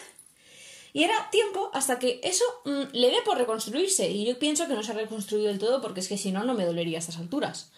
Y 0.93 1.03
era 1.03 1.29
tiempo 1.31 1.69
hasta 1.73 1.99
que 1.99 2.19
eso 2.23 2.43
mm, 2.65 2.93
le 2.93 3.11
dé 3.11 3.17
por 3.23 3.37
reconstruirse. 3.37 4.09
Y 4.09 4.25
yo 4.25 4.39
pienso 4.39 4.67
que 4.67 4.73
no 4.73 4.83
se 4.83 4.91
ha 4.91 4.95
reconstruido 4.95 5.47
del 5.47 5.59
todo 5.59 5.81
porque 5.81 5.99
es 5.99 6.07
que 6.07 6.17
si 6.17 6.31
no, 6.31 6.43
no 6.43 6.53
me 6.53 6.65
dolería 6.65 6.97
a 6.97 6.99
estas 6.99 7.17
alturas. 7.17 7.71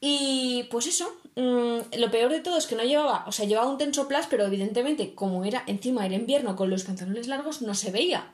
Y 0.00 0.64
pues 0.70 0.86
eso, 0.86 1.12
mm, 1.34 1.98
lo 1.98 2.10
peor 2.10 2.30
de 2.30 2.40
todo 2.40 2.56
es 2.56 2.66
que 2.66 2.76
no 2.76 2.84
llevaba, 2.84 3.24
o 3.26 3.32
sea, 3.32 3.46
llevaba 3.46 3.68
un 3.68 3.78
tensoplas, 3.78 4.28
pero 4.28 4.46
evidentemente, 4.46 5.14
como 5.14 5.44
era 5.44 5.64
encima 5.66 6.06
era 6.06 6.14
invierno 6.14 6.54
con 6.54 6.70
los 6.70 6.84
pantalones 6.84 7.26
largos, 7.26 7.62
no 7.62 7.74
se 7.74 7.90
veía. 7.90 8.32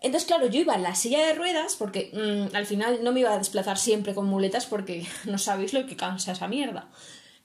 Entonces, 0.00 0.28
claro, 0.28 0.46
yo 0.46 0.60
iba 0.60 0.76
en 0.76 0.84
la 0.84 0.94
silla 0.94 1.26
de 1.26 1.34
ruedas 1.34 1.74
porque 1.76 2.12
mm, 2.14 2.54
al 2.54 2.66
final 2.66 3.02
no 3.02 3.10
me 3.12 3.20
iba 3.20 3.32
a 3.32 3.38
desplazar 3.38 3.78
siempre 3.78 4.14
con 4.14 4.26
muletas 4.26 4.66
porque 4.66 5.06
no 5.24 5.38
sabéis 5.38 5.72
lo 5.72 5.86
que 5.86 5.96
cansa 5.96 6.32
esa 6.32 6.46
mierda. 6.48 6.88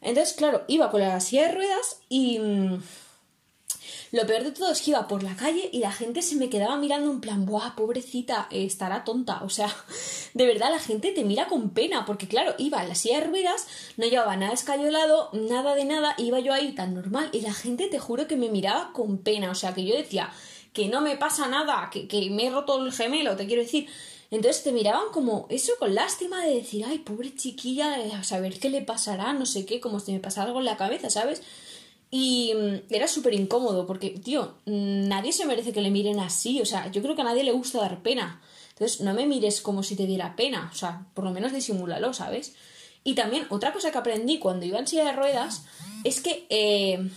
Entonces, 0.01 0.36
claro, 0.36 0.63
iba 0.67 0.91
con 0.91 1.01
la 1.01 1.19
silla 1.19 1.47
de 1.47 1.53
ruedas 1.53 2.01
y 2.09 2.38
mm, 2.39 2.83
lo 4.13 4.28
peor 4.28 4.43
de 4.43 4.52
todo 4.52 4.71
es 4.71 4.80
que 4.84 4.91
iba 4.91 5.08
por 5.08 5.23
la 5.23 5.36
calle 5.36 5.71
y 5.73 5.80
la 5.80 5.91
gente 5.91 6.21
se 6.21 6.36
me 6.36 6.47
quedaba 6.47 6.78
mirando 6.78 7.10
en 7.10 7.19
plan, 7.19 7.47
¡buah, 7.47 7.76
pobrecita, 7.76 8.47
estará 8.52 9.04
tonta! 9.04 9.41
O 9.43 9.49
sea, 9.49 9.76
de 10.36 10.45
verdad 10.45 10.69
la 10.69 10.78
gente 10.78 11.12
te 11.13 11.23
mira 11.23 11.47
con 11.47 11.71
pena 11.71 12.06
porque, 12.06 12.28
claro, 12.28 12.54
iba 12.60 12.84
en 12.84 12.89
la 12.89 12.93
silla 12.93 13.21
de 13.21 13.26
ruedas, 13.26 13.65
no 13.97 14.06
llevaba 14.06 14.38
nada 14.38 14.54
escayolado, 14.54 15.32
nada 15.34 15.73
de 15.73 15.86
nada, 15.86 16.13
iba 16.19 16.39
yo 16.39 16.54
ahí 16.54 16.76
tan 16.76 16.93
normal 16.93 17.30
y 17.32 17.41
la 17.41 17.56
gente 17.56 17.88
te 17.88 17.97
juro 17.97 18.28
que 18.28 18.38
me 18.38 18.49
miraba 18.49 18.93
con 18.93 19.17
pena. 19.17 19.49
O 19.49 19.56
sea, 19.56 19.73
que 19.73 19.84
yo 19.84 19.95
decía, 19.95 20.32
que 20.73 20.89
no 20.89 21.02
me 21.02 21.17
pasa 21.17 21.47
nada, 21.47 21.89
que, 21.91 22.08
que 22.08 22.30
me 22.30 22.45
he 22.45 22.52
roto 22.52 22.86
el 22.86 22.93
gemelo, 22.93 23.36
te 23.36 23.47
quiero 23.47 23.63
decir. 23.63 23.88
Entonces 24.30 24.63
te 24.63 24.71
miraban 24.71 25.12
como 25.12 25.47
eso 25.49 25.73
con 25.80 25.95
lástima 25.95 26.45
de 26.45 26.54
decir, 26.54 26.86
ay, 26.88 26.99
pobre 26.99 27.36
chiquilla, 27.36 27.95
a 28.15 28.23
saber 28.23 28.60
qué 28.60 28.69
le 28.69 28.84
pasará, 28.84 29.34
no 29.34 29.47
sé 29.47 29.65
qué, 29.65 29.80
como 29.80 29.99
si 29.99 30.12
me 30.12 30.19
pasara 30.19 30.47
algo 30.47 30.60
en 30.60 30.65
la 30.65 30.78
cabeza, 30.78 31.10
¿sabes? 31.10 31.41
Y 32.13 32.54
mm, 32.54 32.93
era 32.93 33.08
súper 33.08 33.34
incómodo 33.34 33.88
porque, 33.88 34.12
tío, 34.12 34.60
nadie 34.65 35.34
se 35.34 35.47
merece 35.47 35.73
que 35.73 35.82
le 35.82 35.89
miren 35.89 36.19
así, 36.19 36.62
o 36.62 36.65
sea, 36.65 36.91
yo 36.91 37.02
creo 37.02 37.15
que 37.15 37.21
a 37.21 37.26
nadie 37.26 37.43
le 37.43 37.52
gusta 37.52 37.80
dar 37.80 38.04
pena. 38.04 38.39
Entonces, 38.69 39.02
no 39.02 39.15
me 39.15 39.26
mires 39.26 39.62
como 39.62 39.82
si 39.82 39.95
te 39.95 40.06
diera 40.06 40.36
pena, 40.36 40.69
o 40.71 40.76
sea, 40.76 41.08
por 41.15 41.23
lo 41.23 41.32
menos 41.32 41.54
disimúlalo, 41.54 42.13
¿sabes? 42.13 42.54
Y 43.04 43.15
también 43.15 43.47
otra 43.49 43.73
cosa 43.73 43.91
que 43.91 43.97
aprendí 43.97 44.38
cuando 44.38 44.65
iba 44.65 44.78
en 44.78 44.86
silla 44.86 45.06
de 45.06 45.13
ruedas 45.13 45.63
es 46.04 46.21
que 46.21 46.45
eh, 46.49 47.10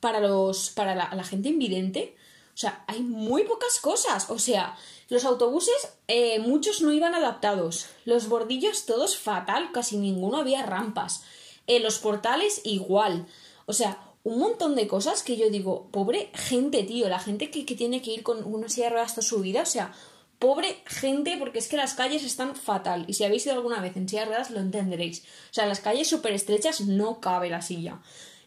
para 0.00 0.20
los 0.20 0.70
para 0.70 0.94
la 0.94 1.24
gente 1.24 1.50
invidente 1.50 2.16
o 2.58 2.60
sea, 2.60 2.82
hay 2.88 3.02
muy 3.02 3.44
pocas 3.44 3.78
cosas. 3.78 4.30
O 4.30 4.38
sea, 4.40 4.76
los 5.10 5.24
autobuses, 5.24 5.92
eh, 6.08 6.40
muchos 6.40 6.82
no 6.82 6.90
iban 6.90 7.14
adaptados. 7.14 7.86
Los 8.04 8.28
bordillos, 8.28 8.84
todos 8.84 9.16
fatal, 9.16 9.70
casi 9.70 9.96
ninguno 9.96 10.38
había 10.38 10.64
rampas. 10.64 11.22
Eh, 11.68 11.78
los 11.78 12.00
portales, 12.00 12.60
igual. 12.64 13.28
O 13.66 13.72
sea, 13.72 14.07
un 14.28 14.38
montón 14.38 14.74
de 14.74 14.86
cosas 14.86 15.22
que 15.22 15.36
yo 15.36 15.48
digo, 15.48 15.88
pobre 15.90 16.30
gente, 16.34 16.82
tío, 16.82 17.08
la 17.08 17.18
gente 17.18 17.50
que, 17.50 17.64
que 17.64 17.74
tiene 17.74 18.02
que 18.02 18.10
ir 18.10 18.22
con 18.22 18.44
una 18.44 18.68
silla 18.68 18.86
de 18.86 18.92
ruedas 18.92 19.14
toda 19.14 19.26
su 19.26 19.40
vida, 19.40 19.62
o 19.62 19.66
sea, 19.66 19.92
pobre 20.38 20.82
gente, 20.84 21.36
porque 21.38 21.58
es 21.58 21.68
que 21.68 21.78
las 21.78 21.94
calles 21.94 22.22
están 22.24 22.54
fatal. 22.54 23.06
Y 23.08 23.14
si 23.14 23.24
habéis 23.24 23.46
ido 23.46 23.54
alguna 23.54 23.80
vez 23.80 23.96
en 23.96 24.06
silla 24.06 24.22
de 24.22 24.26
ruedas, 24.26 24.50
lo 24.50 24.60
entenderéis. 24.60 25.22
O 25.50 25.54
sea, 25.54 25.64
las 25.64 25.80
calles 25.80 26.08
súper 26.08 26.32
estrechas 26.32 26.82
no 26.82 27.20
cabe 27.20 27.48
la 27.48 27.62
silla. 27.62 28.00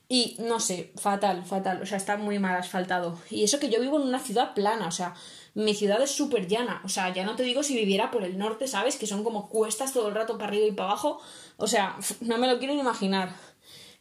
Y 0.07 0.35
no 0.39 0.59
sé, 0.59 0.91
fatal, 0.97 1.43
fatal. 1.45 1.81
O 1.81 1.85
sea, 1.87 1.97
está 1.97 2.15
muy 2.15 2.37
mal 2.37 2.55
asfaltado. 2.55 3.17
Y 3.31 3.43
eso 3.43 3.59
que 3.59 3.69
yo 3.69 3.81
vivo 3.81 3.99
en 3.99 4.07
una 4.07 4.19
ciudad 4.19 4.53
plana, 4.53 4.87
o 4.87 4.91
sea, 4.91 5.15
mi 5.55 5.73
ciudad 5.73 5.99
es 6.01 6.11
súper 6.11 6.47
llana. 6.47 6.81
O 6.85 6.89
sea, 6.89 7.11
ya 7.11 7.23
no 7.23 7.35
te 7.35 7.43
digo 7.43 7.63
si 7.63 7.75
viviera 7.75 8.11
por 8.11 8.23
el 8.23 8.37
norte, 8.37 8.67
¿sabes? 8.67 8.97
Que 8.97 9.07
son 9.07 9.23
como 9.23 9.49
cuestas 9.49 9.93
todo 9.93 10.09
el 10.09 10.13
rato 10.13 10.37
para 10.37 10.49
arriba 10.49 10.67
y 10.67 10.73
para 10.73 10.89
abajo. 10.89 11.19
O 11.57 11.65
sea, 11.65 11.97
no 12.19 12.37
me 12.37 12.47
lo 12.47 12.59
quiero 12.59 12.75
ni 12.75 12.81
imaginar. 12.81 13.33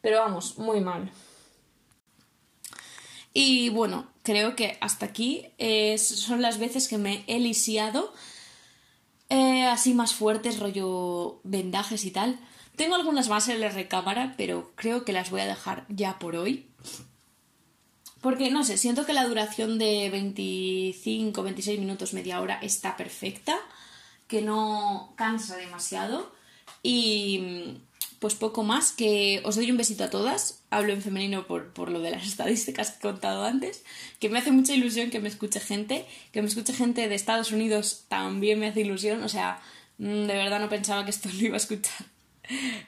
Pero 0.02 0.18
vamos, 0.18 0.58
muy 0.58 0.80
mal. 0.80 1.10
Y 3.32 3.68
bueno, 3.70 4.10
creo 4.22 4.56
que 4.56 4.76
hasta 4.80 5.06
aquí 5.06 5.46
son 5.98 6.42
las 6.42 6.58
veces 6.58 6.88
que 6.88 6.98
me 6.98 7.24
he 7.26 7.38
lisiado. 7.38 8.12
Eh, 9.28 9.64
así 9.66 9.94
más 9.94 10.14
fuertes, 10.14 10.58
rollo 10.58 11.40
vendajes 11.44 12.04
y 12.04 12.10
tal. 12.10 12.40
Tengo 12.76 12.96
algunas 12.96 13.28
más 13.28 13.48
en 13.48 13.60
la 13.60 13.68
recámara, 13.68 14.34
pero 14.36 14.72
creo 14.74 15.04
que 15.04 15.12
las 15.12 15.30
voy 15.30 15.42
a 15.42 15.46
dejar 15.46 15.86
ya 15.88 16.18
por 16.18 16.34
hoy. 16.34 16.68
Porque 18.20 18.50
no 18.50 18.64
sé, 18.64 18.76
siento 18.76 19.06
que 19.06 19.14
la 19.14 19.26
duración 19.26 19.78
de 19.78 20.10
25, 20.10 21.42
26 21.42 21.78
minutos, 21.78 22.12
media 22.12 22.40
hora 22.40 22.58
está 22.60 22.96
perfecta, 22.96 23.58
que 24.26 24.42
no 24.42 25.14
cansa 25.16 25.56
demasiado. 25.56 26.32
Y 26.82 27.78
pues 28.20 28.34
poco 28.34 28.62
más, 28.62 28.92
que 28.92 29.40
os 29.44 29.56
doy 29.56 29.70
un 29.70 29.78
besito 29.78 30.04
a 30.04 30.10
todas. 30.10 30.62
Hablo 30.68 30.92
en 30.92 31.02
femenino 31.02 31.46
por, 31.46 31.72
por, 31.72 31.90
lo 31.90 32.00
de 32.00 32.10
las 32.12 32.26
estadísticas 32.28 32.90
que 32.90 32.98
he 32.98 33.10
contado 33.10 33.44
antes, 33.44 33.82
que 34.20 34.28
me 34.28 34.38
hace 34.38 34.52
mucha 34.52 34.74
ilusión 34.74 35.10
que 35.10 35.20
me 35.20 35.28
escuche 35.28 35.58
gente, 35.58 36.06
que 36.30 36.42
me 36.42 36.48
escuche 36.48 36.74
gente 36.74 37.08
de 37.08 37.14
Estados 37.14 37.50
Unidos 37.50 38.04
también 38.08 38.60
me 38.60 38.68
hace 38.68 38.82
ilusión, 38.82 39.22
o 39.22 39.28
sea, 39.28 39.60
mm, 39.98 40.26
de 40.26 40.34
verdad 40.34 40.60
no 40.60 40.68
pensaba 40.68 41.04
que 41.04 41.10
esto 41.10 41.30
lo 41.32 41.46
iba 41.46 41.54
a 41.54 41.56
escuchar 41.56 42.06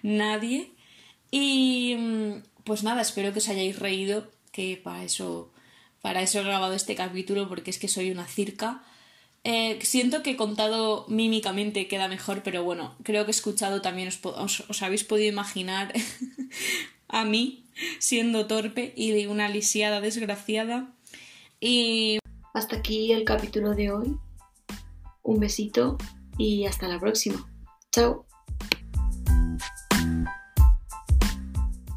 nadie. 0.02 0.72
Y 1.30 1.96
mm, 1.98 2.42
pues 2.64 2.82
nada, 2.82 3.00
espero 3.00 3.32
que 3.32 3.38
os 3.38 3.48
hayáis 3.48 3.78
reído, 3.78 4.30
que 4.52 4.76
para 4.76 5.02
eso, 5.02 5.50
para 6.02 6.20
eso 6.20 6.40
he 6.40 6.44
grabado 6.44 6.74
este 6.74 6.94
capítulo, 6.94 7.48
porque 7.48 7.70
es 7.70 7.78
que 7.78 7.88
soy 7.88 8.10
una 8.10 8.26
circa. 8.26 8.84
Eh, 9.44 9.78
siento 9.82 10.22
que 10.22 10.36
contado 10.36 11.04
mímicamente 11.08 11.88
queda 11.88 12.06
mejor, 12.08 12.42
pero 12.44 12.62
bueno, 12.62 12.94
creo 13.02 13.24
que 13.24 13.32
escuchado 13.32 13.82
también, 13.82 14.08
os, 14.08 14.60
os, 14.60 14.82
habéis 14.82 15.02
podido 15.02 15.28
imaginar 15.28 15.92
a 17.08 17.24
mí 17.24 17.64
siendo 17.98 18.46
torpe 18.46 18.92
y 18.96 19.10
de 19.10 19.28
una 19.28 19.48
lisiada 19.48 20.00
desgraciada. 20.00 20.92
Y 21.58 22.18
hasta 22.54 22.76
aquí 22.76 23.12
el 23.12 23.24
capítulo 23.24 23.74
de 23.74 23.90
hoy. 23.90 24.16
Un 25.22 25.40
besito 25.40 25.98
y 26.38 26.66
hasta 26.66 26.88
la 26.88 26.98
próxima. 27.00 27.48
Chao. 27.90 28.26